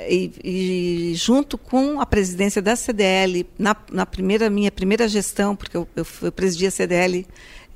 e, 0.00 0.32
e, 0.42 1.14
junto 1.14 1.56
com 1.56 2.00
a 2.00 2.06
presidência 2.06 2.60
da 2.60 2.74
CDL, 2.74 3.46
na, 3.56 3.76
na 3.92 4.04
primeira 4.04 4.50
minha 4.50 4.72
primeira 4.72 5.06
gestão, 5.06 5.54
porque 5.54 5.76
eu, 5.76 5.86
eu, 5.94 6.04
eu 6.22 6.32
presidi 6.32 6.66
a 6.66 6.72
CDL 6.72 7.24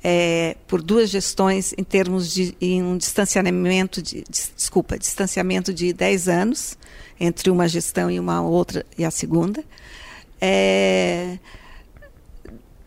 é, 0.03 0.55
por 0.67 0.81
duas 0.81 1.09
gestões 1.09 1.73
em 1.77 1.83
termos 1.83 2.33
de 2.33 2.55
em 2.61 2.81
um 2.81 2.97
distanciamento 2.97 4.01
de, 4.01 4.23
de, 4.29 4.51
desculpa, 4.55 4.97
distanciamento 4.97 5.73
de 5.73 5.91
10 5.93 6.29
anos, 6.29 6.77
entre 7.19 7.49
uma 7.49 7.67
gestão 7.67 8.09
e 8.09 8.19
uma 8.19 8.41
outra 8.41 8.85
e 8.97 9.03
a 9.03 9.11
segunda. 9.11 9.63
É, 10.39 11.37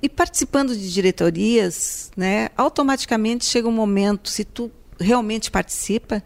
e 0.02 0.08
participando 0.08 0.76
de 0.76 0.92
diretorias, 0.92 2.10
né, 2.16 2.48
automaticamente 2.56 3.44
chega 3.44 3.68
um 3.68 3.72
momento, 3.72 4.28
se 4.30 4.44
tu 4.44 4.70
realmente 4.98 5.50
participa, 5.50 6.22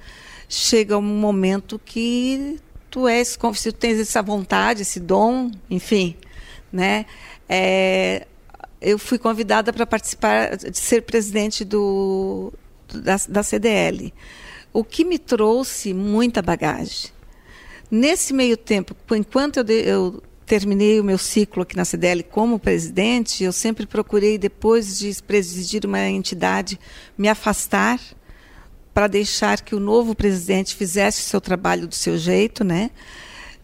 chega 0.49 0.97
um 0.97 1.02
momento 1.02 1.78
que 1.85 2.59
tu 2.88 3.07
és, 3.07 3.37
se 3.55 3.73
tu 3.73 3.78
tens 3.78 3.99
essa 4.00 4.23
vontade, 4.23 4.83
esse 4.83 4.99
dom, 4.99 5.50
enfim, 5.69 6.16
né, 6.73 7.05
é, 7.49 8.26
eu 8.80 8.99
fui 8.99 9.18
convidada 9.18 9.73
para 9.73 9.87
participar, 9.87 10.56
de 10.56 10.78
ser 10.78 11.02
presidente 11.02 11.64
do, 11.64 12.52
da, 12.92 13.16
da 13.28 13.42
CDL, 13.42 14.12
o 14.73 14.85
que 14.85 15.04
me 15.04 15.18
trouxe 15.18 15.95
muita 15.95 16.42
bagagem. 16.42 17.11
Nesse 17.90 18.33
meio 18.33 18.56
tempo, 18.56 18.95
enquanto 19.12 19.59
eu, 19.59 19.64
de, 19.64 19.88
eu 19.88 20.23
terminei 20.45 21.00
o 21.00 21.04
meu 21.04 21.18
ciclo 21.18 21.62
aqui 21.62 21.76
na 21.76 21.85
CDL 21.85 22.23
como 22.23 22.59
presidente, 22.59 23.42
eu 23.42 23.52
sempre 23.52 23.87
procurei, 23.87 24.38
depois 24.38 24.99
de 24.99 25.23
presidir 25.23 25.85
uma 25.87 26.00
entidade, 26.09 26.78
me 27.16 27.28
afastar 27.28 28.00
para 28.92 29.06
deixar 29.09 29.61
que 29.61 29.75
o 29.75 29.80
novo 29.80 30.14
presidente 30.14 30.75
fizesse 30.75 31.21
o 31.21 31.25
seu 31.25 31.40
trabalho 31.40 31.87
do 31.87 31.95
seu 31.95 32.16
jeito, 32.16 32.64
né? 32.64 32.90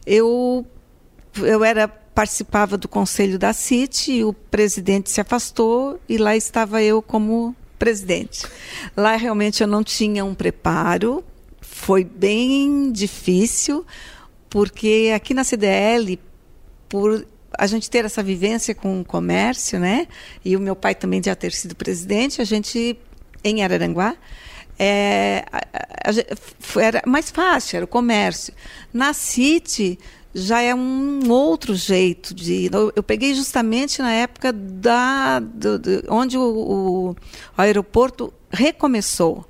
Eu 0.04 0.66
eu 1.38 1.64
era 1.64 1.88
participava 2.14 2.76
do 2.76 2.88
conselho 2.88 3.38
da 3.38 3.52
CIT, 3.52 4.24
o 4.24 4.32
presidente 4.32 5.10
se 5.10 5.20
afastou 5.20 6.00
e 6.08 6.18
lá 6.18 6.36
estava 6.36 6.82
eu 6.82 7.00
como 7.00 7.54
presidente. 7.78 8.46
Lá 8.96 9.16
realmente 9.16 9.62
eu 9.62 9.66
não 9.66 9.82
tinha 9.82 10.24
um 10.24 10.34
preparo, 10.34 11.24
foi 11.60 12.04
bem 12.04 12.92
difícil, 12.92 13.84
porque 14.48 15.12
aqui 15.14 15.34
na 15.34 15.44
CDL, 15.44 16.18
por 16.88 17.26
a 17.58 17.66
gente 17.66 17.90
ter 17.90 18.04
essa 18.04 18.22
vivência 18.22 18.74
com 18.74 19.00
o 19.00 19.04
comércio, 19.04 19.78
né? 19.78 20.06
E 20.44 20.56
o 20.56 20.60
meu 20.60 20.74
pai 20.74 20.94
também 20.94 21.22
já 21.22 21.34
ter 21.34 21.52
sido 21.52 21.74
presidente, 21.74 22.40
a 22.40 22.44
gente 22.44 22.98
em 23.44 23.62
Araranguá 23.62 24.16
é, 24.78 25.44
a, 25.52 25.58
a, 25.58 26.10
a, 26.10 26.82
era 26.82 27.02
mais 27.06 27.30
fácil, 27.30 27.76
era 27.76 27.84
o 27.84 27.88
comércio. 27.88 28.52
Na 28.92 29.12
City 29.12 29.98
já 30.34 30.60
é 30.60 30.74
um 30.74 31.30
outro 31.30 31.74
jeito 31.74 32.34
de. 32.34 32.70
Eu, 32.72 32.92
eu 32.96 33.02
peguei 33.02 33.34
justamente 33.34 34.00
na 34.00 34.12
época 34.12 34.52
da, 34.52 35.40
do, 35.40 35.78
do, 35.78 36.02
onde 36.08 36.38
o, 36.38 36.42
o, 36.42 37.16
aeroporto 37.56 38.32
recomeçou. 38.50 39.46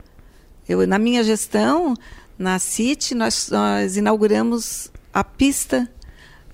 Eu, 0.68 0.86
na 0.86 0.98
minha 0.98 1.22
gestão, 1.22 1.94
na 2.38 2.58
City, 2.58 3.14
nós, 3.14 3.48
nós 3.50 3.96
inauguramos 3.96 4.90
a 5.12 5.22
pista 5.22 5.88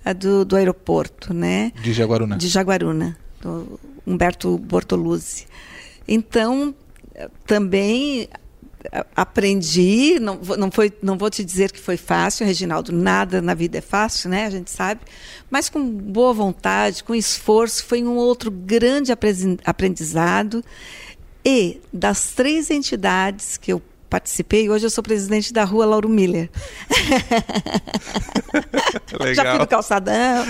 eh, 0.04 0.14
do, 0.14 0.44
do 0.44 0.56
aeroporto, 0.56 1.32
né? 1.32 1.72
De 1.80 1.92
Jaguaruna. 1.92 2.36
De 2.36 2.48
Jaguaruna, 2.48 3.16
do 3.40 3.78
Humberto 4.06 4.58
Bortoluzzi. 4.58 5.46
Então, 6.06 6.74
também 7.46 8.28
aprendi, 9.14 10.18
não, 10.20 10.36
não, 10.56 10.70
foi, 10.70 10.92
não 11.02 11.18
vou 11.18 11.28
te 11.28 11.44
dizer 11.44 11.72
que 11.72 11.80
foi 11.80 11.96
fácil, 11.96 12.46
Reginaldo, 12.46 12.92
nada 12.92 13.42
na 13.42 13.54
vida 13.54 13.78
é 13.78 13.80
fácil, 13.80 14.30
né? 14.30 14.46
A 14.46 14.50
gente 14.50 14.70
sabe, 14.70 15.00
mas 15.50 15.68
com 15.68 15.84
boa 15.84 16.32
vontade, 16.32 17.02
com 17.02 17.14
esforço, 17.14 17.84
foi 17.84 18.04
um 18.04 18.14
outro 18.14 18.50
grande 18.50 19.12
aprendizado. 19.64 20.64
E 21.44 21.80
das 21.92 22.32
três 22.32 22.70
entidades 22.70 23.56
que 23.56 23.72
eu 23.72 23.82
participei, 24.08 24.70
hoje 24.70 24.86
eu 24.86 24.90
sou 24.90 25.02
presidente 25.02 25.52
da 25.52 25.64
rua 25.64 25.84
Lauro 25.84 26.08
Miller. 26.08 26.48
Já 29.34 29.50
fui 29.50 29.58
no 29.58 29.66
calçadão. 29.66 30.46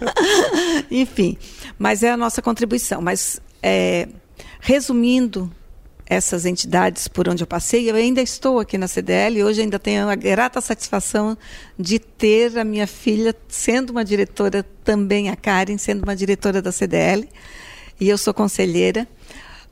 Enfim, 0.90 1.36
mas 1.78 2.02
é 2.02 2.10
a 2.10 2.16
nossa 2.16 2.40
contribuição. 2.40 3.00
Mas, 3.00 3.40
é, 3.62 4.08
resumindo, 4.60 5.50
essas 6.08 6.46
entidades 6.46 7.08
por 7.08 7.28
onde 7.28 7.42
eu 7.42 7.46
passei. 7.46 7.90
Eu 7.90 7.96
ainda 7.96 8.22
estou 8.22 8.60
aqui 8.60 8.78
na 8.78 8.86
CDL 8.86 9.38
e 9.38 9.44
hoje 9.44 9.60
ainda 9.60 9.78
tenho 9.78 10.08
a 10.08 10.14
grata 10.14 10.60
satisfação 10.60 11.36
de 11.78 11.98
ter 11.98 12.56
a 12.58 12.64
minha 12.64 12.86
filha 12.86 13.34
sendo 13.48 13.90
uma 13.90 14.04
diretora, 14.04 14.64
também 14.84 15.28
a 15.28 15.36
Karen, 15.36 15.76
sendo 15.76 16.04
uma 16.04 16.14
diretora 16.14 16.62
da 16.62 16.70
CDL. 16.70 17.28
E 18.00 18.08
eu 18.08 18.16
sou 18.16 18.32
conselheira. 18.32 19.06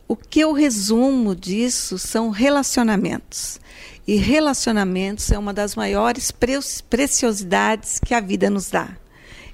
O 0.09 0.17
que 0.17 0.41
eu 0.41 0.53
resumo 0.53 1.35
disso 1.35 1.99
são 1.99 2.31
relacionamentos. 2.31 3.61
E 4.07 4.17
relacionamentos 4.17 5.31
é 5.33 5.38
uma 5.38 5.55
das 5.55 5.75
maiores 5.75 6.31
preciosidades 6.91 7.99
que 8.05 8.12
a 8.12 8.21
vida 8.21 8.50
nos 8.50 8.69
dá. 8.69 8.97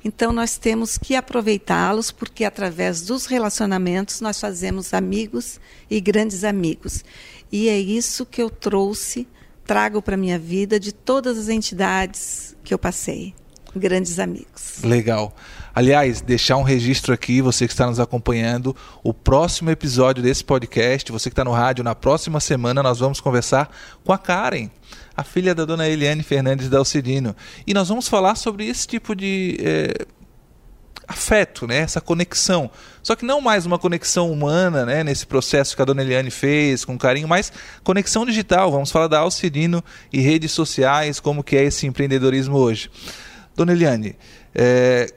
Então 0.04 0.32
nós 0.32 0.56
temos 0.56 0.96
que 0.96 1.14
aproveitá-los, 1.14 2.10
porque 2.10 2.44
através 2.44 3.02
dos 3.02 3.26
relacionamentos 3.26 4.20
nós 4.20 4.40
fazemos 4.40 4.94
amigos 4.94 5.60
e 5.90 6.00
grandes 6.00 6.42
amigos. 6.44 7.04
E 7.52 7.68
é 7.68 7.78
isso 7.78 8.24
que 8.24 8.40
eu 8.40 8.48
trouxe, 8.48 9.28
trago 9.64 10.00
para 10.00 10.14
a 10.14 10.18
minha 10.18 10.38
vida 10.38 10.80
de 10.80 10.92
todas 10.92 11.36
as 11.36 11.48
entidades 11.48 12.56
que 12.64 12.72
eu 12.72 12.78
passei. 12.78 13.34
Grandes 13.74 14.18
amigos. 14.18 14.82
Legal. 14.82 15.34
Aliás, 15.74 16.20
deixar 16.20 16.56
um 16.56 16.62
registro 16.62 17.12
aqui, 17.12 17.40
você 17.40 17.66
que 17.66 17.72
está 17.72 17.86
nos 17.86 18.00
acompanhando, 18.00 18.74
o 19.02 19.14
próximo 19.14 19.70
episódio 19.70 20.22
desse 20.22 20.44
podcast, 20.44 21.10
você 21.12 21.30
que 21.30 21.34
está 21.34 21.44
no 21.44 21.52
rádio, 21.52 21.84
na 21.84 21.94
próxima 21.94 22.40
semana 22.40 22.82
nós 22.82 22.98
vamos 22.98 23.20
conversar 23.20 23.70
com 24.04 24.12
a 24.12 24.18
Karen 24.18 24.68
a 25.16 25.22
filha 25.22 25.54
da 25.54 25.66
dona 25.66 25.86
Eliane 25.86 26.22
Fernandes 26.22 26.70
Dalcidino. 26.70 27.36
E 27.66 27.74
nós 27.74 27.88
vamos 27.88 28.08
falar 28.08 28.36
sobre 28.36 28.66
esse 28.66 28.86
tipo 28.86 29.14
de 29.14 29.58
é, 29.60 30.06
afeto, 31.06 31.66
né? 31.66 31.78
essa 31.78 32.00
conexão. 32.00 32.70
Só 33.02 33.14
que 33.14 33.24
não 33.24 33.40
mais 33.40 33.66
uma 33.66 33.78
conexão 33.78 34.32
humana, 34.32 34.86
né? 34.86 35.04
nesse 35.04 35.26
processo 35.26 35.76
que 35.76 35.82
a 35.82 35.84
dona 35.84 36.02
Eliane 36.02 36.30
fez 36.30 36.84
com 36.84 36.96
carinho, 36.96 37.28
mas 37.28 37.52
conexão 37.84 38.24
digital. 38.24 38.70
Vamos 38.72 38.90
falar 38.90 39.08
da 39.08 39.18
Alcidino 39.18 39.84
e 40.12 40.20
redes 40.20 40.52
sociais, 40.52 41.20
como 41.20 41.44
que 41.44 41.54
é 41.56 41.64
esse 41.64 41.86
empreendedorismo 41.86 42.56
hoje. 42.56 42.90
Dona 43.54 43.72
Eliane, 43.72 44.16
é, 44.54 45.12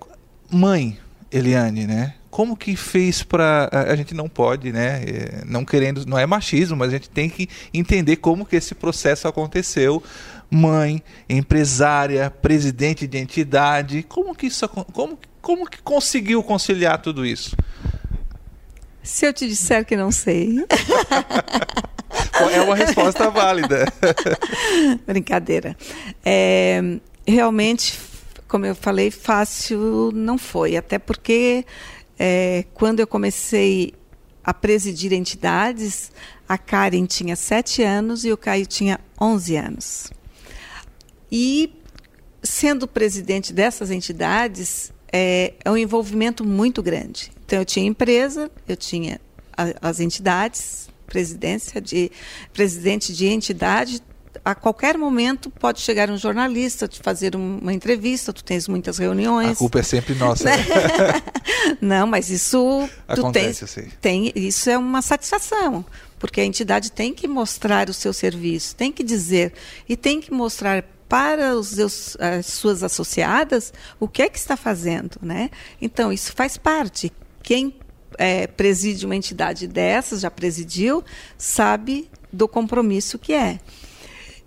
mãe 0.54 0.98
Eliane, 1.32 1.88
né? 1.88 2.14
como 2.34 2.58
que 2.58 2.76
fez 2.76 3.22
para 3.22 3.70
a 3.72 3.96
gente 3.96 4.16
não 4.16 4.28
pode, 4.28 4.72
né, 4.72 5.04
é, 5.06 5.44
não 5.46 5.64
querendo, 5.64 6.04
não 6.08 6.18
é 6.18 6.26
machismo, 6.26 6.76
mas 6.76 6.90
a 6.90 6.94
gente 6.94 7.08
tem 7.08 7.30
que 7.30 7.48
entender 7.72 8.16
como 8.16 8.44
que 8.44 8.56
esse 8.56 8.74
processo 8.74 9.28
aconteceu. 9.28 10.02
Mãe, 10.50 11.04
empresária, 11.30 12.32
presidente 12.32 13.06
de 13.06 13.20
entidade, 13.20 14.02
como 14.02 14.34
que 14.34 14.48
isso 14.48 14.68
como 14.68 15.20
como 15.44 15.70
que 15.70 15.80
conseguiu 15.84 16.42
conciliar 16.42 17.00
tudo 17.00 17.24
isso? 17.24 17.56
Se 19.04 19.28
eu 19.28 19.34
te 19.34 19.48
disser 19.48 19.86
que 19.86 19.96
não 19.96 20.10
sei. 20.10 20.66
é 22.52 22.62
uma 22.62 22.76
resposta 22.76 23.30
válida. 23.30 23.86
Brincadeira. 25.06 25.78
É, 26.26 26.82
realmente, 27.28 28.00
como 28.54 28.68
eu 28.68 28.76
falei, 28.76 29.10
fácil 29.10 30.12
não 30.14 30.38
foi. 30.38 30.78
Até 30.78 31.00
porque 31.00 31.66
é, 32.20 32.66
quando 32.76 33.00
eu 33.00 33.08
comecei 33.08 33.96
a 34.44 34.54
presidir 34.54 35.12
entidades, 35.12 36.12
a 36.48 36.56
Karen 36.56 37.08
tinha 37.08 37.36
sete 37.36 37.82
anos 37.82 38.24
e 38.24 38.32
o 38.32 38.38
Caio 38.38 38.68
tinha 38.68 39.00
11 39.20 39.56
anos. 39.56 40.12
E, 41.32 41.74
sendo 42.44 42.88
presidente 42.88 43.52
dessas 43.52 43.90
entidades, 43.90 44.94
é, 45.12 45.56
é 45.66 45.72
um 45.72 45.78
envolvimento 45.78 46.46
muito 46.46 46.84
grande. 46.84 47.32
Então, 47.44 47.58
eu 47.58 47.66
tinha 47.66 47.88
empresa, 47.88 48.52
eu 48.68 48.78
tinha 48.78 49.20
a, 49.58 49.90
as 49.90 50.00
entidades, 50.00 50.90
presidência 51.08 51.82
de 51.82 52.12
presidente 52.54 53.16
de 53.16 53.26
entidade, 53.26 54.00
a 54.46 54.54
qualquer 54.54 54.98
momento 54.98 55.50
pode 55.50 55.80
chegar 55.80 56.10
um 56.10 56.18
jornalista 56.18 56.88
te 56.88 57.00
fazer 57.00 57.36
uma 57.36 57.72
entrevista, 57.72 58.34
tu 58.34 58.44
tens 58.44 58.68
muitas 58.68 58.98
reuniões. 58.98 59.52
A 59.52 59.56
culpa 59.56 59.80
é 59.80 59.84
sempre 59.84 60.16
nossa. 60.16 60.44
Né? 60.46 60.58
Não, 61.80 62.06
mas 62.06 62.30
isso 62.30 62.90
Acontece, 63.08 63.66
tu 63.66 63.74
tens, 63.74 63.94
tem, 64.02 64.32
isso 64.36 64.70
é 64.70 64.78
uma 64.78 65.02
satisfação, 65.02 65.86
porque 66.20 66.42
a 66.42 66.46
entidade 66.46 66.92
tem 66.92 67.14
que 67.14 67.28
mostrar 67.28 67.90
o 67.90 67.94
seu 67.94 68.12
serviço, 68.12 68.76
tem 68.76 68.92
que 68.92 69.04
dizer 69.04 69.54
e 69.88 69.96
tem 69.96 70.20
que 70.20 70.32
mostrar 70.34 70.84
para 71.08 71.56
os 71.56 71.68
seus, 71.68 72.18
as 72.20 72.48
suas 72.48 72.84
associadas 72.84 73.72
o 74.00 74.08
que 74.08 74.24
é 74.24 74.30
que 74.30 74.38
está 74.38 74.58
fazendo, 74.58 75.18
né? 75.22 75.52
Então 75.82 76.12
isso 76.12 76.34
faz 76.34 76.58
parte. 76.58 77.14
Quem 77.42 77.76
é, 78.18 78.48
preside 78.48 79.06
uma 79.06 79.16
entidade 79.16 79.68
dessas, 79.68 80.22
já 80.22 80.32
presidiu, 80.32 81.04
sabe 81.38 82.10
do 82.32 82.48
compromisso 82.48 83.20
que 83.20 83.34
é. 83.34 83.60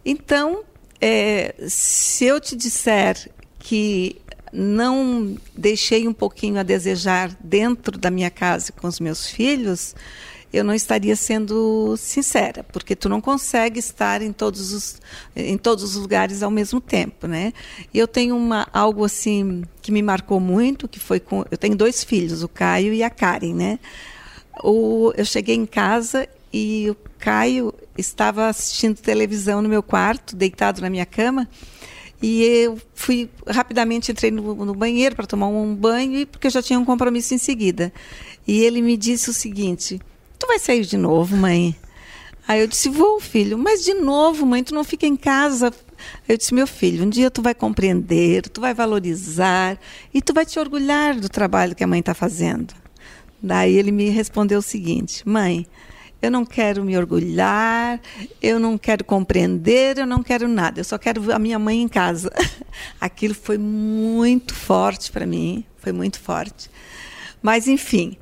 Então, 0.09 0.63
é, 1.01 1.53
se 1.67 2.25
eu 2.25 2.41
te 2.41 2.55
disser 2.55 3.29
que 3.59 4.23
não 4.53 5.37
deixei 5.53 6.07
um 6.07 6.13
pouquinho 6.13 6.61
a 6.61 6.63
desejar 6.63 7.37
dentro 7.41 7.99
da 7.99 8.09
minha 8.09 8.31
casa 8.31 8.71
com 8.71 8.87
os 8.87 9.01
meus 9.01 9.27
filhos, 9.27 9.97
eu 10.53 10.63
não 10.63 10.73
estaria 10.73 11.17
sendo 11.17 11.97
sincera, 11.97 12.63
porque 12.63 12.95
tu 12.95 13.09
não 13.09 13.21
consegue 13.21 13.81
estar 13.81 14.23
em 14.23 14.33
todos 14.33 14.73
os, 14.73 15.01
em 15.35 15.59
todos 15.59 15.83
os 15.83 15.97
lugares 15.97 16.41
ao 16.41 16.53
mesmo 16.53 16.81
tempo, 16.81 17.27
né? 17.27 17.53
E 17.93 17.99
eu 17.99 18.07
tenho 18.07 18.37
uma, 18.37 18.69
algo 18.73 19.05
assim 19.05 19.65
que 19.83 19.91
me 19.91 20.03
marcou 20.03 20.39
muito, 20.39 20.87
que 20.87 21.01
foi 21.01 21.19
com, 21.19 21.45
eu 21.51 21.59
tenho 21.59 21.75
dois 21.75 22.05
filhos, 22.05 22.45
o 22.45 22.49
Caio 22.49 22.95
e 22.95 23.03
a 23.03 23.11
Karen, 23.11 23.55
né? 23.55 23.81
O, 24.63 25.13
eu 25.17 25.25
cheguei 25.25 25.57
em 25.57 25.67
casa 25.67 26.29
e 26.53 26.89
o 26.89 26.97
Caio 27.19 27.75
estava 27.99 28.49
assistindo 28.49 28.97
televisão 28.97 29.63
no 29.63 29.69
meu 29.69 29.83
quarto, 29.83 30.37
deitado 30.37 30.81
na 30.81 30.91
minha 30.91 31.07
cama, 31.07 31.49
e 32.23 32.43
eu 32.43 32.81
fui 32.95 33.29
rapidamente 33.47 34.11
entrei 34.11 34.31
no, 34.31 34.55
no 34.55 34.75
banheiro 34.75 35.15
para 35.15 35.27
tomar 35.27 35.49
um 35.49 35.75
banho, 35.75 36.27
porque 36.27 36.47
eu 36.47 36.51
já 36.51 36.63
tinha 36.63 36.79
um 36.79 36.85
compromisso 36.85 37.35
em 37.35 37.39
seguida. 37.39 37.93
E 38.47 38.61
ele 38.61 38.81
me 38.81 38.97
disse 38.97 39.29
o 39.29 39.35
seguinte: 39.35 40.01
"Tu 40.39 40.47
vai 40.47 40.59
sair 40.59 40.85
de 40.85 40.97
novo, 40.97 41.37
mãe?" 41.37 41.77
Aí 42.49 42.61
eu 42.61 42.67
disse: 42.67 42.89
"Vou, 42.89 43.21
filho, 43.21 43.59
mas 43.59 43.85
de 43.85 43.93
novo, 43.95 44.47
mãe, 44.47 44.63
tu 44.65 44.75
não 44.75 44.85
fica 44.85 45.07
em 45.07 45.17
casa." 45.17 45.73
Eu 46.29 46.39
disse: 46.39 46.55
"Meu 46.55 46.67
filho, 46.67 47.05
um 47.05 47.11
dia 47.11 47.31
tu 47.31 47.43
vai 47.43 47.55
compreender, 47.55 48.49
tu 48.49 48.61
vai 48.61 48.73
valorizar 48.73 49.79
e 50.15 50.23
tu 50.23 50.33
vai 50.33 50.47
te 50.47 50.59
orgulhar 50.59 51.19
do 51.21 51.29
trabalho 51.29 51.75
que 51.75 51.85
a 51.85 51.87
mãe 51.87 52.01
está 52.01 52.15
fazendo." 52.15 52.75
Daí 53.43 53.75
ele 53.77 53.93
me 53.93 54.09
respondeu 54.09 54.61
o 54.61 54.63
seguinte: 54.63 55.29
"Mãe, 55.29 55.67
eu 56.21 56.31
não 56.31 56.45
quero 56.45 56.85
me 56.85 56.97
orgulhar, 56.97 58.01
eu 58.41 58.59
não 58.59 58.79
quero 58.79 59.05
compreender, 59.05 59.99
eu 59.99 60.07
não 60.07 60.23
quero 60.23 60.49
nada, 60.49 60.81
eu 60.81 60.85
só 60.85 60.99
quero 60.99 61.33
a 61.33 61.39
minha 61.39 61.59
mãe 61.59 61.83
em 61.83 61.89
casa. 61.89 62.31
Aquilo 63.01 63.35
foi 63.35 63.59
muito 63.59 64.55
forte 64.55 65.13
para 65.13 65.27
mim, 65.27 65.65
foi 65.79 65.93
muito 65.93 66.19
forte. 66.19 66.71
Mas, 67.43 67.69
enfim, 67.69 68.17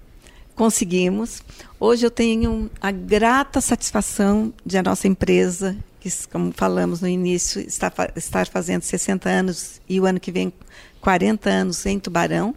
conseguimos. 0.55 1.43
Hoje 1.79 2.07
eu 2.07 2.11
tenho 2.11 2.71
a 2.81 2.91
grata 2.91 3.61
satisfação 3.61 4.53
de 4.65 4.77
a 4.77 4.83
nossa 4.83 5.07
empresa, 5.07 5.77
que, 6.01 6.11
como 6.31 6.53
falamos 6.53 7.01
no 7.01 7.09
início, 7.09 7.61
está, 7.61 7.93
estar 8.17 8.47
fazendo 8.47 8.83
60 8.83 9.29
anos 9.29 9.81
e 9.89 10.01
o 10.01 10.07
ano 10.07 10.21
que 10.21 10.33
vem 10.33 10.53
40 11.01 11.49
anos 11.49 11.87
em 11.87 11.99
Tubarão 11.99 12.55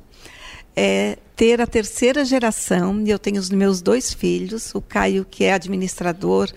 é 0.76 1.18
ter 1.38 1.62
a 1.62 1.68
terceira 1.68 2.26
geração, 2.26 3.04
e 3.06 3.12
eu 3.12 3.20
tenho 3.20 3.40
os 3.40 3.52
meus 3.52 3.80
dois 3.80 4.12
filhos, 4.12 4.74
o 4.74 4.82
Caio, 4.82 5.24
que 5.24 5.44
é 5.44 5.54
administrador, 5.54 6.52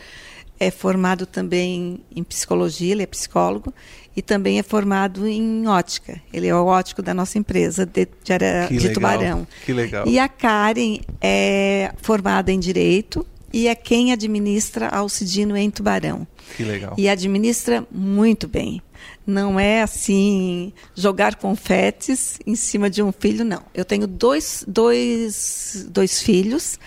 é 0.59 0.71
formado 0.71 1.27
também 1.27 2.01
em 2.16 2.25
psicologia, 2.25 2.93
ele 2.93 3.03
é 3.03 3.07
psicólogo, 3.07 3.75
e 4.16 4.23
também 4.23 4.59
é 4.59 4.62
formado 4.62 5.29
em 5.29 5.69
ótica. 5.69 6.21
Ele 6.33 6.47
é 6.47 6.55
o 6.55 6.64
ótico 6.64 7.03
da 7.03 7.12
nossa 7.12 7.38
empresa 7.38 7.85
de, 7.85 8.07
de, 8.07 8.79
de 8.79 8.88
Tubarão. 8.90 9.47
Que 9.64 9.73
legal. 9.73 10.07
E 10.07 10.19
a 10.19 10.29
Karen 10.29 11.01
é 11.21 11.93
formada 11.99 12.51
em 12.51 12.59
Direito 12.59 13.25
e 13.53 13.69
é 13.69 13.75
quem 13.75 14.12
administra 14.12 14.88
Alcidino 14.88 15.57
em 15.57 15.71
Tubarão. 15.71 16.27
Que 16.57 16.64
legal. 16.64 16.95
E 16.97 17.09
administra 17.09 17.87
muito 17.90 18.49
bem. 18.49 18.83
Não 19.31 19.61
é 19.61 19.81
assim 19.81 20.73
jogar 20.93 21.37
confetes 21.37 22.40
em 22.45 22.57
cima 22.57 22.90
de 22.90 23.01
um 23.01 23.12
filho, 23.12 23.45
não. 23.45 23.62
Eu 23.73 23.85
tenho 23.85 24.09
dois, 24.09 24.64
dois, 24.66 25.87
dois 25.88 26.21
filhos 26.21 26.81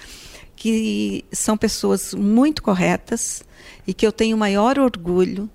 que 0.54 1.24
são 1.32 1.58
pessoas 1.58 2.14
muito 2.14 2.62
corretas 2.62 3.44
e 3.88 3.94
que 3.94 4.06
eu 4.06 4.12
tenho 4.12 4.38
maior 4.38 4.78
orgulho 4.78 5.50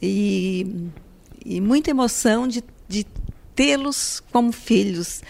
e, 0.00 0.90
e 1.42 1.58
muita 1.58 1.90
emoção 1.90 2.46
de, 2.46 2.62
de 2.86 3.06
tê-los 3.54 4.22
como 4.30 4.52
filhos. 4.52 5.22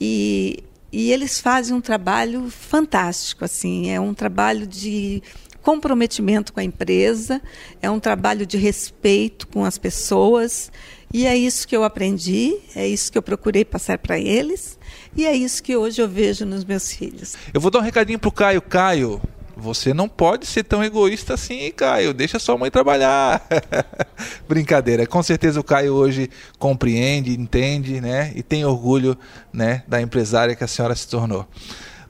E, 0.00 0.64
e 0.90 1.12
eles 1.12 1.38
fazem 1.38 1.76
um 1.76 1.82
trabalho 1.82 2.48
fantástico, 2.48 3.44
assim, 3.44 3.90
é 3.90 4.00
um 4.00 4.14
trabalho 4.14 4.66
de 4.66 5.22
comprometimento 5.62 6.52
com 6.52 6.60
a 6.60 6.64
empresa, 6.64 7.40
é 7.80 7.90
um 7.90 8.00
trabalho 8.00 8.46
de 8.46 8.56
respeito 8.56 9.46
com 9.48 9.64
as 9.64 9.78
pessoas, 9.78 10.70
e 11.12 11.26
é 11.26 11.36
isso 11.36 11.66
que 11.66 11.76
eu 11.76 11.84
aprendi, 11.84 12.56
é 12.74 12.86
isso 12.86 13.10
que 13.10 13.18
eu 13.18 13.22
procurei 13.22 13.64
passar 13.64 13.98
para 13.98 14.18
eles, 14.18 14.78
e 15.16 15.26
é 15.26 15.34
isso 15.34 15.62
que 15.62 15.76
hoje 15.76 16.00
eu 16.00 16.08
vejo 16.08 16.44
nos 16.44 16.64
meus 16.64 16.92
filhos. 16.92 17.34
Eu 17.52 17.60
vou 17.60 17.70
dar 17.70 17.80
um 17.80 17.82
recadinho 17.82 18.18
pro 18.18 18.30
Caio. 18.30 18.62
Caio, 18.62 19.20
você 19.56 19.92
não 19.92 20.08
pode 20.08 20.46
ser 20.46 20.64
tão 20.64 20.82
egoísta 20.82 21.34
assim, 21.34 21.70
Caio. 21.72 22.14
Deixa 22.14 22.38
sua 22.38 22.56
mãe 22.56 22.70
trabalhar. 22.70 23.46
Brincadeira. 24.48 25.06
Com 25.06 25.22
certeza 25.22 25.60
o 25.60 25.64
Caio 25.64 25.94
hoje 25.94 26.30
compreende, 26.58 27.38
entende, 27.38 28.00
né? 28.00 28.32
E 28.34 28.42
tem 28.42 28.64
orgulho, 28.64 29.16
né, 29.52 29.82
da 29.86 30.00
empresária 30.00 30.54
que 30.54 30.64
a 30.64 30.68
senhora 30.68 30.94
se 30.94 31.06
tornou. 31.08 31.46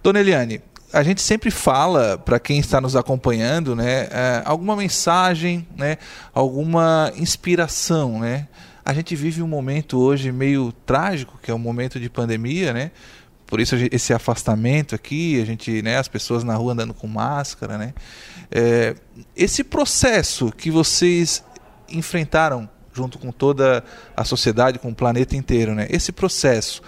Dona 0.02 0.20
Eliane, 0.20 0.62
a 0.92 1.02
gente 1.02 1.20
sempre 1.20 1.50
fala 1.50 2.18
para 2.18 2.38
quem 2.40 2.58
está 2.58 2.80
nos 2.80 2.96
acompanhando, 2.96 3.76
né, 3.76 4.08
é, 4.10 4.42
alguma 4.44 4.74
mensagem, 4.74 5.66
né, 5.76 5.98
alguma 6.34 7.12
inspiração, 7.16 8.18
né? 8.18 8.48
A 8.84 8.92
gente 8.92 9.14
vive 9.14 9.42
um 9.42 9.46
momento 9.46 10.00
hoje 10.00 10.32
meio 10.32 10.72
trágico, 10.84 11.38
que 11.40 11.50
é 11.50 11.54
um 11.54 11.58
momento 11.58 12.00
de 12.00 12.10
pandemia, 12.10 12.72
né? 12.72 12.90
Por 13.46 13.60
isso 13.60 13.76
esse 13.92 14.12
afastamento 14.12 14.94
aqui, 14.94 15.40
a 15.40 15.44
gente, 15.44 15.82
né, 15.82 15.98
as 15.98 16.08
pessoas 16.08 16.42
na 16.42 16.54
rua 16.54 16.72
andando 16.72 16.94
com 16.94 17.06
máscara, 17.06 17.78
né? 17.78 17.94
É, 18.50 18.96
esse 19.36 19.62
processo 19.62 20.50
que 20.50 20.70
vocês 20.70 21.44
enfrentaram 21.88 22.68
junto 22.92 23.18
com 23.18 23.30
toda 23.30 23.84
a 24.16 24.24
sociedade, 24.24 24.78
com 24.78 24.88
o 24.88 24.94
planeta 24.94 25.36
inteiro, 25.36 25.74
né? 25.74 25.86
Esse 25.90 26.10
processo, 26.10 26.82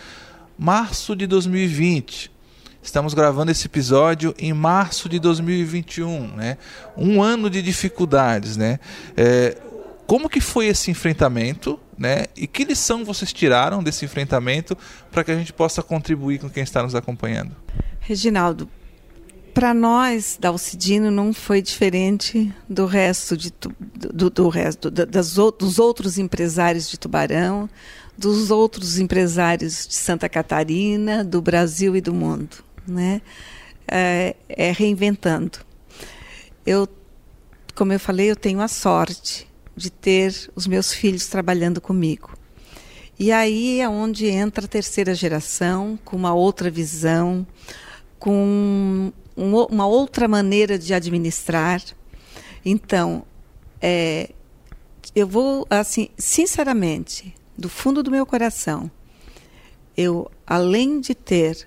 março 0.59 1.15
de 1.15 1.27
2020, 1.27 2.32
Estamos 2.83 3.15
gravando 3.15 3.53
esse 3.53 3.67
episódio 3.67 4.35
em 4.37 4.53
março 4.53 5.09
de 5.09 5.21
2021, 5.21 6.35
né? 6.35 6.59
Um 6.97 7.23
ano 7.23 7.49
de 7.49 7.63
dificuldades, 7.63 8.57
né? 8.57 8.81
É, 9.17 9.57
como 10.05 10.29
que 10.29 10.41
foi 10.41 10.67
esse 10.67 10.91
enfrentamento, 10.91 11.79
né? 11.97 12.25
E 12.37 12.49
que 12.49 12.65
lição 12.65 13.05
vocês 13.05 13.33
tiraram 13.33 13.85
desse 13.85 14.05
enfrentamento 14.05 14.77
para 15.13 15.23
que 15.23 15.31
a 15.31 15.37
gente 15.37 15.53
possa 15.53 15.81
contribuir 15.81 16.41
com 16.41 16.51
quem 16.51 16.65
está 16.65 16.83
nos 16.83 16.97
acompanhando? 16.97 17.55
Reginaldo, 18.01 18.69
para 19.55 19.73
nós 19.73 20.37
da 20.41 20.49
Alcidino 20.49 21.09
não 21.09 21.33
foi 21.33 21.63
diferente 21.63 22.53
do 22.69 22.85
resto 22.85 23.37
de, 23.37 23.55
do, 24.13 24.29
do 24.29 24.49
resto 24.49 24.91
das, 24.91 25.37
dos 25.37 25.79
outros 25.79 26.19
empresários 26.19 26.91
de 26.91 26.99
Tubarão, 26.99 27.71
dos 28.19 28.51
outros 28.51 28.99
empresários 28.99 29.87
de 29.87 29.95
Santa 29.95 30.29
Catarina, 30.29 31.23
do 31.23 31.41
Brasil 31.41 31.95
e 31.95 32.01
do 32.01 32.13
mundo 32.13 32.72
né? 32.87 33.21
É, 33.87 34.37
é 34.49 34.73
reinventando. 34.73 35.59
Eu, 36.65 36.89
como 37.75 37.93
eu 37.93 38.01
falei, 38.01 38.31
eu 38.31 38.37
tenho 38.37 38.61
a 38.61 38.69
sorte 38.69 39.49
de 39.77 39.91
ter 39.91 40.51
os 40.55 40.67
meus 40.67 40.93
filhos 40.93 41.27
trabalhando 41.27 41.81
comigo. 41.81 42.33
E 43.19 43.31
aí 43.31 43.81
é 43.81 43.89
onde 43.89 44.27
entra 44.27 44.65
a 44.65 44.69
terceira 44.69 45.15
geração 45.15 45.99
com 46.05 46.17
uma 46.17 46.35
outra 46.35 46.71
visão, 46.71 47.47
com 48.19 49.13
um, 49.37 49.57
uma 49.71 49.87
outra 49.87 50.27
maneira 50.27 50.79
de 50.79 50.95
administrar. 50.95 51.83
Então, 52.65 53.25
é, 53.81 54.31
eu 55.15 55.27
vou 55.27 55.67
assim, 55.69 56.09
sinceramente, 56.17 57.35
do 57.57 57.69
fundo 57.69 58.03
do 58.03 58.11
meu 58.11 58.25
coração, 58.25 58.91
eu 59.97 60.31
além 60.47 61.01
de 61.01 61.15
ter 61.15 61.67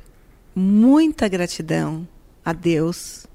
muita 0.55 1.27
gratidão 1.27 2.07
a 2.43 2.53
Deus, 2.53 3.27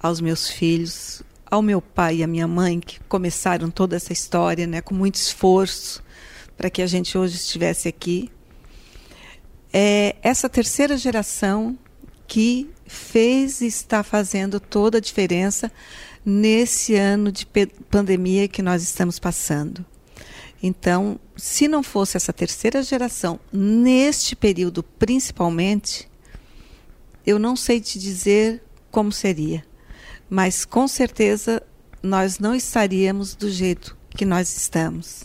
aos 0.00 0.20
meus 0.20 0.48
filhos, 0.48 1.22
ao 1.46 1.62
meu 1.62 1.80
pai 1.80 2.16
e 2.16 2.22
à 2.24 2.26
minha 2.26 2.48
mãe 2.48 2.80
que 2.80 3.00
começaram 3.04 3.70
toda 3.70 3.96
essa 3.96 4.12
história, 4.12 4.66
né, 4.66 4.80
com 4.80 4.94
muito 4.94 5.14
esforço 5.14 6.02
para 6.56 6.68
que 6.68 6.82
a 6.82 6.86
gente 6.86 7.16
hoje 7.16 7.36
estivesse 7.36 7.88
aqui. 7.88 8.30
É 9.72 10.16
essa 10.22 10.48
terceira 10.48 10.96
geração 10.96 11.78
que 12.26 12.68
fez 12.86 13.60
e 13.60 13.66
está 13.66 14.02
fazendo 14.02 14.58
toda 14.58 14.98
a 14.98 15.00
diferença 15.00 15.70
nesse 16.24 16.94
ano 16.94 17.30
de 17.30 17.46
pandemia 17.88 18.48
que 18.48 18.60
nós 18.60 18.82
estamos 18.82 19.18
passando. 19.18 19.84
Então, 20.62 21.18
se 21.36 21.68
não 21.68 21.82
fosse 21.82 22.16
essa 22.16 22.32
terceira 22.32 22.82
geração, 22.82 23.38
neste 23.52 24.34
período 24.34 24.82
principalmente, 24.82 26.07
eu 27.28 27.38
não 27.38 27.54
sei 27.54 27.78
te 27.78 27.98
dizer 27.98 28.62
como 28.90 29.12
seria, 29.12 29.62
mas 30.30 30.64
com 30.64 30.88
certeza 30.88 31.62
nós 32.02 32.38
não 32.38 32.54
estaríamos 32.54 33.34
do 33.34 33.50
jeito 33.50 33.94
que 34.08 34.24
nós 34.24 34.56
estamos. 34.56 35.24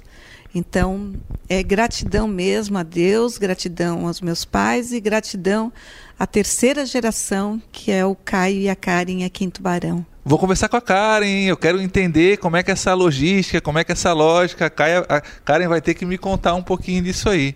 Então, 0.53 1.13
é 1.47 1.63
gratidão 1.63 2.27
mesmo 2.27 2.77
a 2.77 2.83
Deus, 2.83 3.37
gratidão 3.37 4.05
aos 4.05 4.19
meus 4.19 4.43
pais 4.43 4.91
e 4.91 4.99
gratidão 4.99 5.71
à 6.19 6.27
terceira 6.27 6.85
geração, 6.85 7.61
que 7.71 7.89
é 7.89 8.05
o 8.05 8.15
Caio 8.15 8.59
e 8.59 8.69
a 8.69 8.75
Karen 8.75 9.25
aqui 9.25 9.45
em 9.45 9.49
Tubarão. 9.49 10.05
Vou 10.25 10.37
conversar 10.37 10.67
com 10.67 10.75
a 10.75 10.81
Karen, 10.81 11.45
eu 11.45 11.55
quero 11.55 11.81
entender 11.81 12.35
como 12.35 12.57
é 12.57 12.63
que 12.63 12.69
é 12.69 12.73
essa 12.73 12.93
logística, 12.93 13.61
como 13.61 13.79
é 13.79 13.85
que 13.85 13.93
é 13.93 13.93
essa 13.93 14.11
lógica. 14.11 14.65
A 15.07 15.21
Karen 15.21 15.69
vai 15.69 15.79
ter 15.79 15.93
que 15.93 16.05
me 16.05 16.17
contar 16.17 16.53
um 16.53 16.63
pouquinho 16.63 17.01
disso 17.01 17.29
aí. 17.29 17.55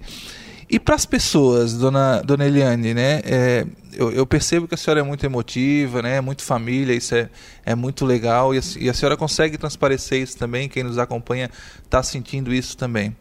E 0.69 0.79
para 0.79 0.95
as 0.95 1.05
pessoas, 1.05 1.73
dona, 1.73 2.21
dona 2.21 2.45
Eliane, 2.45 2.93
né? 2.93 3.21
É, 3.23 3.65
eu, 3.97 4.12
eu, 4.12 4.25
percebo 4.25 4.67
que 4.67 4.75
a 4.75 4.77
senhora 4.77 4.99
é 4.99 5.03
muito 5.03 5.25
emotiva, 5.25 6.01
né? 6.01 6.17
É 6.17 6.21
muito 6.21 6.43
família, 6.43 6.93
isso 6.93 7.15
é, 7.15 7.29
é 7.65 7.73
muito 7.73 8.05
legal. 8.05 8.53
E 8.53 8.60
a, 8.60 8.62
e 8.79 8.89
a 8.89 8.93
senhora 8.93 9.17
consegue 9.17 9.57
transparecer 9.57 10.21
isso 10.21 10.38
também. 10.38 10.69
Quem 10.69 10.83
nos 10.83 10.97
acompanha 10.97 11.49
está 11.83 12.03
sentindo 12.03 12.53
isso 12.53 12.77
também. 12.77 13.15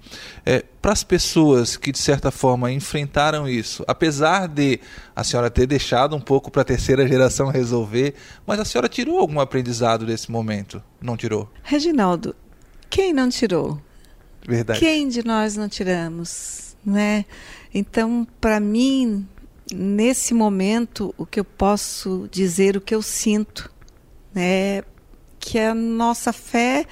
É, 0.45 0.63
para 0.83 0.93
as 0.93 1.03
pessoas 1.03 1.77
que, 1.77 1.91
de 1.91 1.99
certa 1.99 2.31
forma, 2.31 2.71
enfrentaram 2.71 3.49
isso, 3.49 3.83
apesar 3.89 4.47
de 4.47 4.79
a 5.15 5.25
senhora 5.25 5.51
ter 5.51 5.67
deixado 5.67 6.15
um 6.15 6.21
pouco 6.21 6.51
para 6.51 6.63
a 6.63 6.65
terceira 6.65 7.07
geração 7.09 7.49
resolver, 7.49 8.15
mas 8.47 8.61
a 8.61 8.65
senhora 8.65 8.89
tirou 8.89 9.19
algum 9.19 9.41
aprendizado 9.41 10.05
desse 10.05 10.31
momento? 10.31 10.83
Não 11.01 11.17
tirou? 11.17 11.51
Reginaldo, 11.63 12.37
quem 12.91 13.13
não 13.13 13.31
tirou? 13.31 13.81
Verdade. 14.47 14.79
Quem 14.79 15.09
de 15.09 15.25
nós 15.25 15.57
não 15.57 15.69
tiramos? 15.69 16.67
né? 16.87 17.25
Então, 17.75 18.27
para 18.41 18.61
mim, 18.61 19.27
nesse 19.73 20.33
momento, 20.33 21.15
o 21.17 21.27
que 21.27 21.41
eu 21.41 21.45
posso 21.45 22.29
dizer, 22.31 22.77
o 22.77 22.81
que 22.81 22.95
eu 22.95 23.03
sinto, 23.03 23.71
né, 24.35 24.83
que 25.39 25.59
a 25.59 25.75
nossa 25.75 26.33
fé 26.33 26.87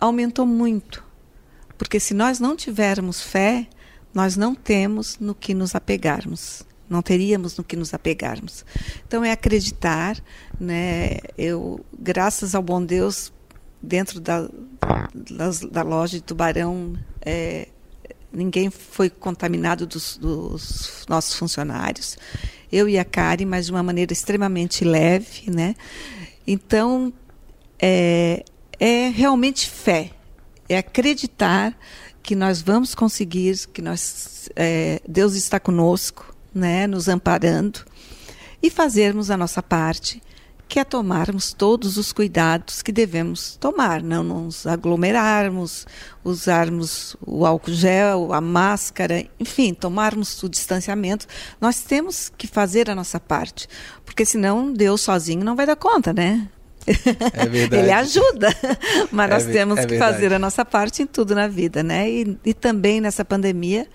aumentou 0.00 0.46
muito. 0.46 1.04
Porque 1.76 1.98
se 1.98 2.14
nós 2.14 2.38
não 2.40 2.56
tivermos 2.56 3.20
fé, 3.20 3.66
nós 4.12 4.36
não 4.36 4.54
temos 4.54 5.18
no 5.18 5.34
que 5.34 5.54
nos 5.54 5.74
apegarmos. 5.74 6.62
não 6.88 7.02
teríamos 7.02 7.56
no 7.56 7.64
que 7.64 7.76
nos 7.76 7.94
apegarmos. 7.94 8.64
Então 9.06 9.24
é 9.24 9.32
acreditar, 9.32 10.22
né? 10.60 11.16
Eu, 11.36 11.84
graças 11.98 12.54
ao 12.54 12.62
bom 12.62 12.84
Deus, 12.84 13.32
dentro 13.82 14.20
da, 14.20 14.42
da, 14.42 15.50
da 15.70 15.82
loja 15.82 16.18
de 16.18 16.22
Tubarão, 16.22 16.94
é, 17.22 17.68
ninguém 18.34 18.70
foi 18.70 19.08
contaminado 19.08 19.86
dos, 19.86 20.16
dos, 20.16 21.04
nossos 21.08 21.34
funcionários. 21.36 22.18
Eu 22.70 22.88
e 22.88 22.98
a 22.98 23.04
Karen, 23.04 23.46
mas 23.46 23.66
de 23.66 23.72
uma 23.72 23.82
maneira 23.82 24.12
extremamente 24.12 24.84
leve, 24.84 25.50
né? 25.50 25.76
Então 26.46 27.12
é, 27.78 28.44
é 28.78 29.08
realmente 29.08 29.68
fé, 29.68 30.10
é 30.68 30.78
acreditar 30.78 31.76
que 32.22 32.34
nós 32.34 32.62
vamos 32.62 32.94
conseguir, 32.94 33.66
que 33.72 33.82
nós, 33.82 34.48
é, 34.56 35.00
Deus 35.06 35.34
está 35.34 35.60
conosco, 35.60 36.34
né, 36.54 36.86
nos 36.86 37.08
amparando, 37.08 37.80
e 38.62 38.70
fazermos 38.70 39.30
a 39.30 39.36
nossa 39.36 39.62
parte, 39.62 40.22
que 40.74 40.80
é 40.80 40.84
tomarmos 40.84 41.52
todos 41.52 41.96
os 41.96 42.12
cuidados 42.12 42.82
que 42.82 42.90
devemos 42.90 43.54
tomar, 43.54 44.02
não 44.02 44.24
nos 44.24 44.66
aglomerarmos, 44.66 45.86
usarmos 46.24 47.16
o 47.24 47.46
álcool 47.46 47.72
gel, 47.72 48.32
a 48.32 48.40
máscara, 48.40 49.24
enfim, 49.38 49.72
tomarmos 49.72 50.42
o 50.42 50.48
distanciamento. 50.48 51.28
Nós 51.60 51.82
temos 51.82 52.28
que 52.36 52.48
fazer 52.48 52.90
a 52.90 52.94
nossa 52.96 53.20
parte, 53.20 53.68
porque 54.04 54.24
senão 54.24 54.72
Deus 54.72 55.00
sozinho 55.02 55.44
não 55.44 55.54
vai 55.54 55.64
dar 55.64 55.76
conta, 55.76 56.12
né? 56.12 56.48
É 56.88 57.46
verdade. 57.46 57.76
Ele 57.80 57.92
ajuda, 57.92 58.48
mas 59.12 59.30
nós 59.30 59.46
é, 59.46 59.52
temos 59.52 59.78
é 59.78 59.86
que 59.86 59.96
fazer 59.96 60.32
a 60.32 60.40
nossa 60.40 60.64
parte 60.64 61.04
em 61.04 61.06
tudo 61.06 61.36
na 61.36 61.46
vida, 61.46 61.84
né? 61.84 62.10
E, 62.10 62.36
e 62.46 62.52
também 62.52 63.00
nessa 63.00 63.24
pandemia, 63.24 63.86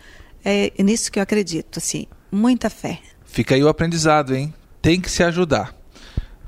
é 0.46 0.72
nisso 0.82 1.12
que 1.12 1.20
eu 1.20 1.24
acredito, 1.24 1.78
assim, 1.78 2.08
muita 2.32 2.70
fé. 2.70 3.02
Fica 3.26 3.54
aí 3.54 3.62
o 3.62 3.68
aprendizado, 3.68 4.34
hein? 4.34 4.54
Tem 4.82 5.02
que 5.02 5.12
se 5.12 5.22
ajudar. 5.24 5.78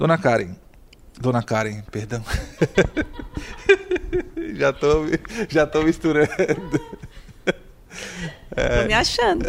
Dona 0.01 0.17
Karen, 0.17 0.55
Dona 1.19 1.43
Karen, 1.43 1.83
perdão. 1.91 2.23
já 4.57 4.73
tô, 4.73 5.05
já 5.47 5.67
tô 5.67 5.83
misturando. 5.83 6.31
É... 8.55 8.81
Tô 8.81 8.87
me 8.87 8.93
achando. 8.95 9.45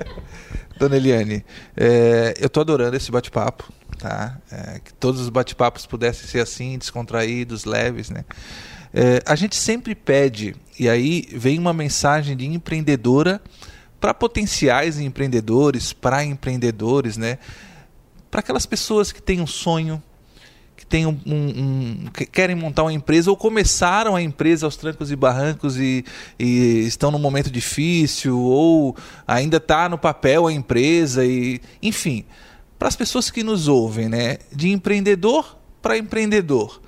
Dona 0.80 0.96
Eliane, 0.96 1.44
é, 1.76 2.32
eu 2.40 2.48
tô 2.48 2.62
adorando 2.62 2.96
esse 2.96 3.10
bate-papo 3.10 3.70
tá? 3.98 4.38
É, 4.50 4.78
que 4.82 4.94
todos 4.94 5.20
os 5.20 5.28
bate-papos 5.28 5.84
pudessem 5.84 6.26
ser 6.26 6.40
assim, 6.40 6.78
descontraídos, 6.78 7.66
leves, 7.66 8.08
né? 8.08 8.24
É, 8.94 9.22
a 9.26 9.34
gente 9.34 9.56
sempre 9.56 9.94
pede, 9.94 10.56
e 10.78 10.88
aí 10.88 11.28
vem 11.32 11.58
uma 11.58 11.74
mensagem 11.74 12.34
de 12.34 12.46
empreendedora 12.46 13.42
para 14.00 14.14
potenciais 14.14 14.98
empreendedores, 14.98 15.92
para 15.92 16.24
empreendedores, 16.24 17.18
né? 17.18 17.38
Para 18.36 18.40
aquelas 18.40 18.66
pessoas 18.66 19.12
que 19.12 19.22
têm 19.22 19.40
um 19.40 19.46
sonho, 19.46 20.02
que 20.76 20.84
têm 20.84 21.06
um, 21.06 21.18
um, 21.24 21.32
um, 21.32 22.06
que 22.12 22.26
querem 22.26 22.54
montar 22.54 22.82
uma 22.82 22.92
empresa 22.92 23.30
ou 23.30 23.36
começaram 23.36 24.14
a 24.14 24.20
empresa 24.20 24.66
aos 24.66 24.76
trancos 24.76 25.10
e 25.10 25.16
barrancos 25.16 25.78
e, 25.78 26.04
e 26.38 26.84
estão 26.86 27.10
num 27.10 27.18
momento 27.18 27.50
difícil 27.50 28.38
ou 28.38 28.94
ainda 29.26 29.56
está 29.56 29.88
no 29.88 29.96
papel 29.96 30.46
a 30.46 30.52
empresa 30.52 31.24
e 31.24 31.62
enfim 31.82 32.26
para 32.78 32.88
as 32.88 32.94
pessoas 32.94 33.30
que 33.30 33.42
nos 33.42 33.68
ouvem, 33.68 34.06
né, 34.06 34.36
de 34.52 34.68
empreendedor 34.68 35.56
para 35.80 35.96
empreendedor, 35.96 36.82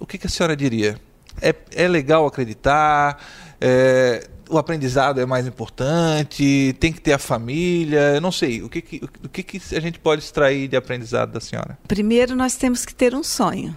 o 0.00 0.06
que, 0.06 0.16
que, 0.16 0.26
a 0.26 0.30
senhora 0.30 0.56
diria? 0.56 0.98
É, 1.38 1.54
é 1.74 1.86
legal 1.86 2.26
acreditar? 2.26 3.22
É, 3.60 4.26
o 4.48 4.58
aprendizado 4.58 5.20
é 5.20 5.26
mais 5.26 5.46
importante? 5.46 6.74
Tem 6.80 6.92
que 6.92 7.00
ter 7.00 7.12
a 7.12 7.18
família? 7.18 8.14
Eu 8.14 8.20
não 8.20 8.32
sei. 8.32 8.62
O 8.62 8.68
que, 8.68 8.80
que, 8.80 9.00
o 9.24 9.28
que, 9.28 9.42
que 9.42 9.74
a 9.74 9.80
gente 9.80 9.98
pode 9.98 10.22
extrair 10.22 10.68
de 10.68 10.76
aprendizado 10.76 11.32
da 11.32 11.40
senhora? 11.40 11.78
Primeiro, 11.86 12.34
nós 12.34 12.56
temos 12.56 12.84
que 12.84 12.94
ter 12.94 13.14
um 13.14 13.22
sonho. 13.22 13.76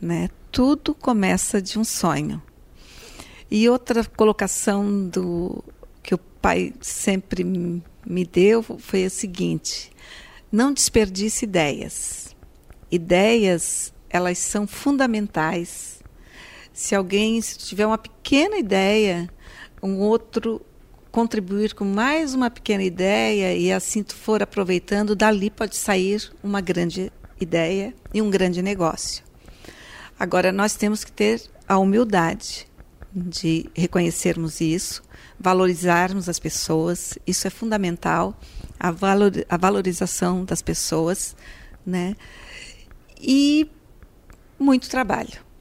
Né? 0.00 0.28
Tudo 0.50 0.94
começa 0.94 1.60
de 1.60 1.78
um 1.78 1.84
sonho. 1.84 2.42
E 3.50 3.68
outra 3.68 4.04
colocação 4.04 5.08
do 5.08 5.62
que 6.02 6.14
o 6.14 6.18
pai 6.18 6.72
sempre 6.80 7.44
me 7.44 8.24
deu 8.24 8.62
foi 8.62 9.04
a 9.04 9.10
seguinte: 9.10 9.90
não 10.50 10.72
desperdice 10.72 11.44
ideias. 11.44 12.34
Ideias, 12.90 13.92
elas 14.10 14.38
são 14.38 14.66
fundamentais. 14.66 16.02
Se 16.72 16.94
alguém 16.94 17.40
se 17.40 17.58
tiver 17.58 17.86
uma 17.86 17.98
pequena 17.98 18.58
ideia, 18.58 19.28
um 19.82 19.98
outro 19.98 20.64
contribuir 21.10 21.74
com 21.74 21.84
mais 21.84 22.32
uma 22.32 22.48
pequena 22.48 22.82
ideia 22.82 23.54
e 23.54 23.70
assim 23.72 24.02
tu 24.02 24.14
for 24.14 24.42
aproveitando, 24.42 25.14
dali 25.14 25.50
pode 25.50 25.76
sair 25.76 26.32
uma 26.42 26.60
grande 26.60 27.12
ideia 27.38 27.92
e 28.14 28.22
um 28.22 28.30
grande 28.30 28.62
negócio. 28.62 29.22
Agora 30.18 30.52
nós 30.52 30.74
temos 30.74 31.04
que 31.04 31.12
ter 31.12 31.42
a 31.68 31.76
humildade 31.78 32.66
de 33.14 33.68
reconhecermos 33.74 34.60
isso, 34.60 35.02
valorizarmos 35.38 36.28
as 36.28 36.38
pessoas, 36.38 37.18
isso 37.26 37.46
é 37.46 37.50
fundamental 37.50 38.34
a, 38.78 38.90
valor, 38.90 39.32
a 39.48 39.56
valorização 39.56 40.44
das 40.44 40.62
pessoas, 40.62 41.36
né? 41.84 42.16
E 43.20 43.68
muito 44.58 44.88
trabalho. 44.88 45.51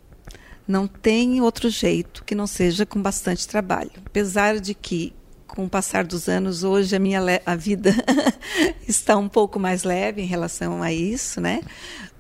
Não 0.72 0.88
tem 0.88 1.42
outro 1.42 1.70
jeito 1.70 2.24
que 2.24 2.34
não 2.34 2.48
seja 2.48 2.86
com 2.86 3.02
bastante 3.02 3.46
trabalho. 3.46 3.92
Apesar 4.06 4.58
de 4.58 4.74
que, 4.74 5.14
com 5.46 5.66
o 5.66 5.70
passar 5.70 6.06
dos 6.06 6.30
anos, 6.30 6.64
hoje 6.64 6.96
a 6.96 7.00
minha 7.00 7.20
a 7.46 7.58
vida 7.58 7.94
está 8.88 9.18
um 9.18 9.28
pouco 9.28 9.60
mais 9.60 9.84
leve 9.84 10.22
em 10.22 10.26
relação 10.26 10.82
a 10.82 10.94
isso, 10.94 11.42
né? 11.42 11.60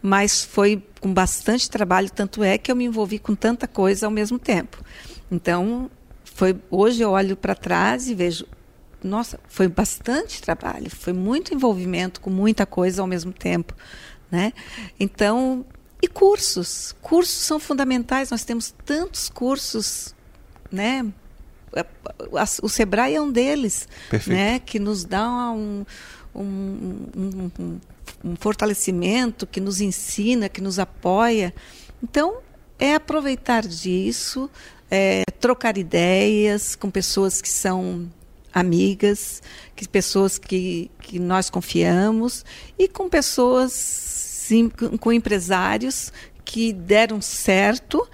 Mas 0.02 0.44
foi 0.44 0.84
com 1.00 1.14
bastante 1.14 1.70
trabalho, 1.70 2.10
tanto 2.12 2.44
é 2.44 2.58
que 2.58 2.70
eu 2.70 2.76
me 2.76 2.84
envolvi 2.84 3.20
com 3.20 3.36
tanta 3.36 3.70
coisa 3.70 4.06
ao 4.06 4.12
mesmo 4.12 4.38
tempo. 4.38 4.84
Então, 5.32 5.90
foi 6.26 6.54
hoje 6.70 7.02
eu 7.02 7.12
olho 7.12 7.38
para 7.38 7.56
trás 7.56 8.10
e 8.10 8.14
vejo 8.14 8.46
nossa, 9.02 9.40
foi 9.48 9.70
bastante 9.70 10.42
trabalho, 10.42 10.90
foi 10.90 11.14
muito 11.14 11.54
envolvimento 11.54 12.20
com 12.20 12.30
muita 12.30 12.66
coisa 12.66 13.02
ao 13.02 13.08
mesmo 13.08 13.32
tempo, 13.32 13.74
né? 14.30 14.52
Então, 15.00 15.66
e 16.02 16.08
cursos, 16.08 16.96
cursos 17.02 17.36
são 17.36 17.60
fundamentais. 17.60 18.32
Nós 18.32 18.44
temos 18.44 18.74
tantos 18.86 19.30
cursos, 19.30 20.16
né? 20.72 21.06
O 22.62 22.68
Sebrae 22.68 23.16
é 23.16 23.22
um 23.22 23.32
deles, 23.32 23.88
Perfeito. 24.10 24.36
né? 24.36 24.60
Que 24.60 24.80
nos 24.80 25.06
dá 25.06 25.52
um, 25.52 25.86
um, 26.36 27.08
um, 27.16 27.80
um 28.24 28.36
fortalecimento, 28.36 29.46
que 29.46 29.62
nos 29.62 29.80
ensina, 29.80 30.50
que 30.50 30.60
nos 30.60 30.80
apoia. 30.80 31.54
Então, 32.04 32.40
é 32.80 32.96
aproveitar 32.96 33.66
disso, 33.66 34.50
é, 34.90 35.24
trocar 35.40 35.78
ideias 35.78 36.76
com 36.76 36.90
pessoas 36.90 37.42
que 37.42 37.50
são 37.50 38.10
amigas, 38.54 39.42
que 39.76 39.88
pessoas 39.88 40.38
que, 40.38 40.92
que 41.00 41.20
nós 41.20 41.50
confiamos 41.50 42.44
e 42.78 42.88
com 42.88 43.08
pessoas, 43.08 43.72
com 45.00 45.12
empresários 45.12 46.12
que 46.44 46.74
deram 46.74 47.22
certo 47.22 48.08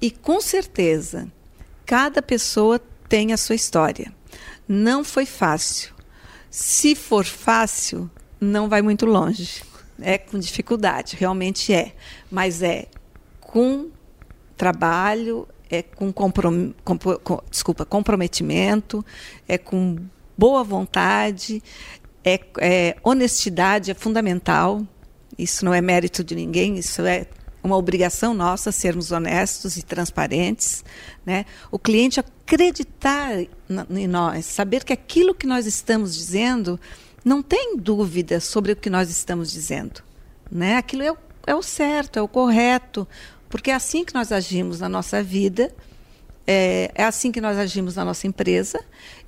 e 0.00 0.10
com 0.10 0.40
certeza 0.40 1.28
cada 1.86 2.22
pessoa 2.22 2.80
tem 3.08 3.32
a 3.32 3.36
sua 3.36 3.54
história. 3.54 4.12
Não 4.66 5.04
foi 5.04 5.26
fácil. 5.26 5.94
Se 6.50 6.94
for 6.94 7.24
fácil, 7.24 8.10
não 8.40 8.68
vai 8.68 8.80
muito 8.80 9.06
longe. 9.06 9.62
É 10.00 10.18
com 10.18 10.38
dificuldade, 10.38 11.16
realmente 11.16 11.72
é. 11.72 11.94
Mas 12.30 12.62
é 12.62 12.86
com 13.40 13.90
trabalho, 14.56 15.46
é 15.70 15.82
com 15.82 16.12
comprom 16.12 16.72
com, 16.84 16.98
desculpa, 17.50 17.84
comprometimento, 17.84 19.04
é 19.46 19.58
com 19.58 19.96
boa 20.36 20.64
vontade, 20.64 21.62
é, 22.24 22.40
é, 22.58 22.96
honestidade 23.02 23.90
é 23.90 23.94
fundamental. 23.94 24.82
Isso 25.38 25.64
não 25.64 25.74
é 25.74 25.80
mérito 25.80 26.22
de 26.22 26.34
ninguém, 26.34 26.78
isso 26.78 27.02
é 27.02 27.26
uma 27.62 27.76
obrigação 27.76 28.34
nossa 28.34 28.70
sermos 28.70 29.10
honestos 29.10 29.76
e 29.78 29.82
transparentes, 29.82 30.84
né? 31.24 31.46
O 31.70 31.78
cliente 31.78 32.20
acreditar 32.20 33.32
em 33.90 34.06
nós, 34.06 34.44
saber 34.44 34.84
que 34.84 34.92
aquilo 34.92 35.34
que 35.34 35.46
nós 35.46 35.66
estamos 35.66 36.14
dizendo 36.14 36.78
não 37.24 37.42
tem 37.42 37.76
dúvida 37.78 38.38
sobre 38.38 38.72
o 38.72 38.76
que 38.76 38.90
nós 38.90 39.08
estamos 39.08 39.50
dizendo, 39.50 40.02
né? 40.50 40.76
Aquilo 40.76 41.02
é 41.02 41.12
o, 41.12 41.16
é 41.46 41.54
o 41.54 41.62
certo, 41.62 42.18
é 42.18 42.22
o 42.22 42.28
correto, 42.28 43.08
porque 43.48 43.70
é 43.70 43.74
assim 43.74 44.04
que 44.04 44.12
nós 44.12 44.30
agimos 44.30 44.80
na 44.80 44.88
nossa 44.88 45.22
vida, 45.22 45.74
é, 46.46 46.90
é, 46.94 47.04
assim 47.04 47.32
que 47.32 47.40
nós 47.40 47.56
agimos 47.56 47.96
na 47.96 48.04
nossa 48.04 48.26
empresa 48.26 48.78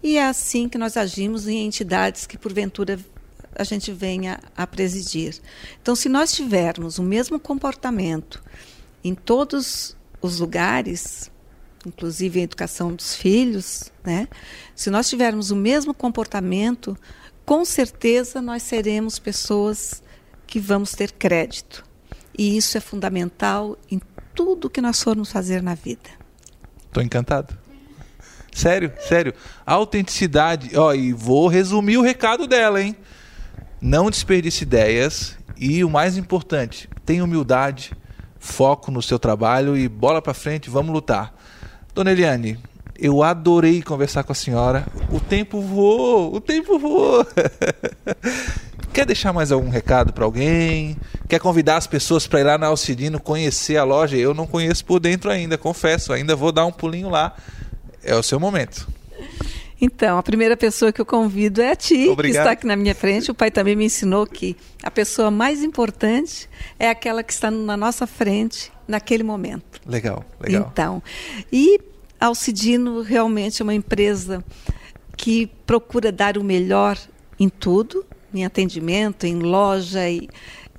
e 0.02 0.18
é 0.18 0.26
assim 0.26 0.68
que 0.68 0.76
nós 0.76 0.98
agimos 0.98 1.48
em 1.48 1.64
entidades 1.64 2.26
que, 2.26 2.36
porventura, 2.36 2.98
a 3.58 3.64
gente 3.64 3.92
venha 3.92 4.38
a 4.56 4.66
presidir. 4.66 5.40
Então, 5.80 5.96
se 5.96 6.08
nós 6.08 6.32
tivermos 6.32 6.98
o 6.98 7.02
mesmo 7.02 7.40
comportamento 7.40 8.42
em 9.02 9.14
todos 9.14 9.96
os 10.20 10.38
lugares, 10.40 11.30
inclusive 11.84 12.40
a 12.40 12.42
educação 12.42 12.94
dos 12.94 13.14
filhos, 13.14 13.92
né? 14.04 14.28
se 14.74 14.90
nós 14.90 15.08
tivermos 15.08 15.50
o 15.50 15.56
mesmo 15.56 15.94
comportamento 15.94 16.96
com 17.46 17.64
certeza 17.64 18.42
nós 18.42 18.64
seremos 18.64 19.20
pessoas 19.20 20.02
que 20.46 20.58
vamos 20.58 20.92
ter 20.92 21.12
crédito. 21.12 21.84
E 22.36 22.56
isso 22.56 22.76
é 22.76 22.80
fundamental 22.80 23.78
em 23.90 24.00
tudo 24.34 24.68
que 24.68 24.80
nós 24.80 25.00
formos 25.00 25.30
fazer 25.30 25.62
na 25.62 25.74
vida. 25.74 26.10
Estou 26.86 27.02
encantado. 27.02 27.56
Sério, 28.52 28.92
sério. 29.00 29.32
Autenticidade. 29.64 30.76
Ó, 30.76 30.92
e 30.92 31.12
vou 31.12 31.46
resumir 31.46 31.98
o 31.98 32.02
recado 32.02 32.46
dela, 32.46 32.82
hein? 32.82 32.96
Não 33.86 34.10
desperdice 34.10 34.64
ideias 34.64 35.38
e 35.56 35.84
o 35.84 35.88
mais 35.88 36.16
importante, 36.16 36.88
tenha 37.04 37.22
humildade, 37.22 37.92
foco 38.36 38.90
no 38.90 39.00
seu 39.00 39.16
trabalho 39.16 39.76
e 39.76 39.88
bola 39.88 40.20
para 40.20 40.34
frente, 40.34 40.68
vamos 40.68 40.92
lutar. 40.92 41.32
Dona 41.94 42.10
Eliane, 42.10 42.58
eu 42.98 43.22
adorei 43.22 43.80
conversar 43.80 44.24
com 44.24 44.32
a 44.32 44.34
senhora. 44.34 44.84
O 45.08 45.20
tempo 45.20 45.60
voou, 45.60 46.34
o 46.34 46.40
tempo 46.40 46.80
voou. 46.80 47.24
Quer 48.92 49.06
deixar 49.06 49.32
mais 49.32 49.52
algum 49.52 49.70
recado 49.70 50.12
para 50.12 50.24
alguém? 50.24 50.96
Quer 51.28 51.38
convidar 51.38 51.76
as 51.76 51.86
pessoas 51.86 52.26
para 52.26 52.40
ir 52.40 52.44
lá 52.44 52.58
na 52.58 52.66
Alcidino 52.66 53.20
conhecer 53.20 53.76
a 53.76 53.84
loja? 53.84 54.16
Eu 54.16 54.34
não 54.34 54.48
conheço 54.48 54.84
por 54.84 54.98
dentro 54.98 55.30
ainda, 55.30 55.56
confesso. 55.56 56.12
Ainda 56.12 56.34
vou 56.34 56.50
dar 56.50 56.66
um 56.66 56.72
pulinho 56.72 57.08
lá. 57.08 57.36
É 58.02 58.16
o 58.16 58.22
seu 58.24 58.40
momento. 58.40 58.88
Então, 59.80 60.16
a 60.16 60.22
primeira 60.22 60.56
pessoa 60.56 60.90
que 60.90 61.00
eu 61.00 61.04
convido 61.04 61.60
é 61.60 61.72
a 61.72 61.76
ti, 61.76 62.08
Obrigado. 62.08 62.22
que 62.22 62.38
está 62.38 62.50
aqui 62.52 62.66
na 62.66 62.76
minha 62.76 62.94
frente. 62.94 63.30
O 63.30 63.34
pai 63.34 63.50
também 63.50 63.76
me 63.76 63.84
ensinou 63.84 64.26
que 64.26 64.56
a 64.82 64.90
pessoa 64.90 65.30
mais 65.30 65.62
importante 65.62 66.48
é 66.78 66.88
aquela 66.88 67.22
que 67.22 67.32
está 67.32 67.50
na 67.50 67.76
nossa 67.76 68.06
frente 68.06 68.72
naquele 68.88 69.22
momento. 69.22 69.80
Legal, 69.86 70.24
legal. 70.40 70.68
Então, 70.72 71.02
e 71.52 71.78
Alcidino 72.18 73.02
realmente 73.02 73.60
é 73.60 73.64
uma 73.64 73.74
empresa 73.74 74.42
que 75.16 75.46
procura 75.66 76.10
dar 76.10 76.38
o 76.38 76.44
melhor 76.44 76.98
em 77.38 77.48
tudo, 77.48 78.04
em 78.32 78.44
atendimento, 78.44 79.24
em 79.24 79.38
loja 79.38 80.08
e, 80.08 80.28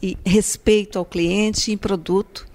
e 0.02 0.18
respeito 0.26 0.98
ao 0.98 1.06
cliente, 1.06 1.72
em 1.72 1.78
produto. 1.78 2.48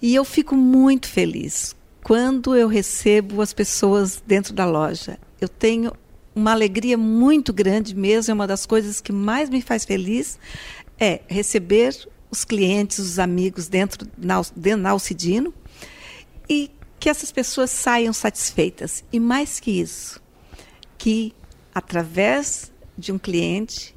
E 0.00 0.14
eu 0.14 0.24
fico 0.24 0.54
muito 0.54 1.08
feliz 1.08 1.74
quando 2.02 2.56
eu 2.56 2.68
recebo 2.68 3.42
as 3.42 3.52
pessoas 3.52 4.22
dentro 4.24 4.52
da 4.54 4.66
loja. 4.66 5.18
Eu 5.40 5.48
tenho 5.48 5.92
uma 6.34 6.52
alegria 6.52 6.96
muito 6.96 7.52
grande 7.52 7.94
mesmo, 7.94 8.30
é 8.30 8.34
uma 8.34 8.46
das 8.46 8.66
coisas 8.66 9.00
que 9.00 9.12
mais 9.12 9.48
me 9.50 9.60
faz 9.60 9.84
feliz 9.84 10.38
é 10.98 11.22
receber 11.28 12.08
os 12.30 12.44
clientes, 12.44 12.98
os 12.98 13.18
amigos 13.18 13.66
dentro, 13.68 14.06
na, 14.16 14.40
dentro 14.54 14.86
Alcidino 14.86 15.52
e 16.48 16.70
que 17.00 17.08
essas 17.08 17.32
pessoas 17.32 17.70
saiam 17.70 18.12
satisfeitas. 18.12 19.02
E 19.10 19.18
mais 19.18 19.58
que 19.58 19.70
isso, 19.70 20.20
que 20.98 21.34
através 21.74 22.70
de 22.96 23.10
um 23.10 23.18
cliente 23.18 23.94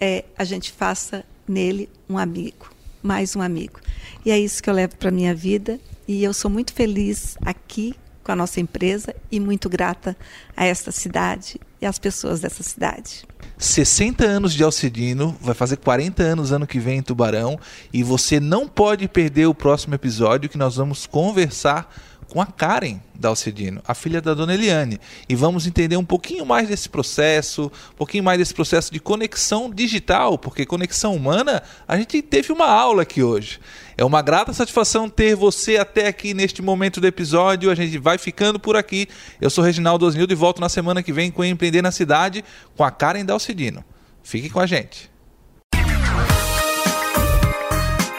é, 0.00 0.24
a 0.36 0.44
gente 0.44 0.72
faça 0.72 1.24
nele 1.46 1.88
um 2.08 2.16
amigo, 2.16 2.70
mais 3.02 3.36
um 3.36 3.42
amigo. 3.42 3.78
E 4.24 4.30
é 4.30 4.38
isso 4.38 4.62
que 4.62 4.70
eu 4.70 4.74
levo 4.74 4.96
para 4.96 5.10
a 5.10 5.12
minha 5.12 5.34
vida 5.34 5.78
e 6.08 6.24
eu 6.24 6.32
sou 6.32 6.50
muito 6.50 6.72
feliz 6.72 7.36
aqui 7.42 7.94
com 8.24 8.32
a 8.32 8.36
nossa 8.36 8.58
empresa 8.58 9.14
e 9.30 9.38
muito 9.38 9.68
grata 9.68 10.16
a 10.56 10.64
esta 10.64 10.90
cidade 10.90 11.60
e 11.80 11.86
às 11.86 11.98
pessoas 11.98 12.40
dessa 12.40 12.62
cidade. 12.62 13.24
60 13.58 14.24
anos 14.24 14.52
de 14.52 14.64
Alcidino, 14.64 15.36
vai 15.40 15.54
fazer 15.54 15.76
40 15.76 16.22
anos 16.22 16.50
ano 16.50 16.66
que 16.66 16.80
vem 16.80 16.98
em 16.98 17.02
Tubarão 17.02 17.58
e 17.92 18.02
você 18.02 18.40
não 18.40 18.66
pode 18.66 19.06
perder 19.06 19.46
o 19.46 19.54
próximo 19.54 19.94
episódio 19.94 20.48
que 20.48 20.58
nós 20.58 20.76
vamos 20.76 21.06
conversar 21.06 21.88
com 22.28 22.40
a 22.40 22.46
Karen 22.46 22.98
Dalcedino, 23.14 23.80
a 23.86 23.94
filha 23.94 24.20
da 24.20 24.34
dona 24.34 24.54
Eliane. 24.54 24.98
E 25.28 25.36
vamos 25.36 25.66
entender 25.66 25.96
um 25.96 26.04
pouquinho 26.04 26.44
mais 26.44 26.68
desse 26.68 26.88
processo, 26.88 27.70
um 27.92 27.96
pouquinho 27.96 28.24
mais 28.24 28.38
desse 28.38 28.52
processo 28.52 28.92
de 28.92 28.98
conexão 28.98 29.70
digital, 29.70 30.36
porque 30.36 30.66
conexão 30.66 31.14
humana, 31.14 31.62
a 31.86 31.96
gente 31.96 32.20
teve 32.22 32.52
uma 32.52 32.66
aula 32.66 33.02
aqui 33.02 33.22
hoje. 33.22 33.60
É 33.96 34.04
uma 34.04 34.22
grata 34.22 34.52
satisfação 34.52 35.08
ter 35.08 35.34
você 35.34 35.76
até 35.76 36.06
aqui 36.06 36.34
neste 36.34 36.60
momento 36.60 37.00
do 37.00 37.06
episódio. 37.06 37.70
A 37.70 37.74
gente 37.74 37.98
vai 37.98 38.18
ficando 38.18 38.58
por 38.58 38.76
aqui. 38.76 39.08
Eu 39.40 39.50
sou 39.50 39.62
Reginaldo 39.62 40.06
Osnildo 40.06 40.32
e 40.32 40.36
volto 40.36 40.60
na 40.60 40.68
semana 40.68 41.02
que 41.02 41.12
vem 41.12 41.30
com 41.30 41.44
Empreender 41.44 41.82
na 41.82 41.92
Cidade 41.92 42.44
com 42.76 42.84
a 42.84 42.90
Karen 42.90 43.24
Dalcedino. 43.24 43.84
Fique 44.22 44.50
com 44.50 44.60
a 44.60 44.66
gente. 44.66 45.10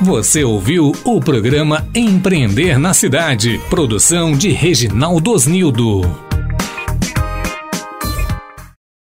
Você 0.02 0.44
ouviu 0.44 0.92
o 1.04 1.20
programa 1.20 1.88
Empreender 1.96 2.78
na 2.78 2.94
Cidade, 2.94 3.60
produção 3.70 4.38
de 4.38 4.50
Reginaldo 4.50 5.32
Osnildo. 5.32 6.25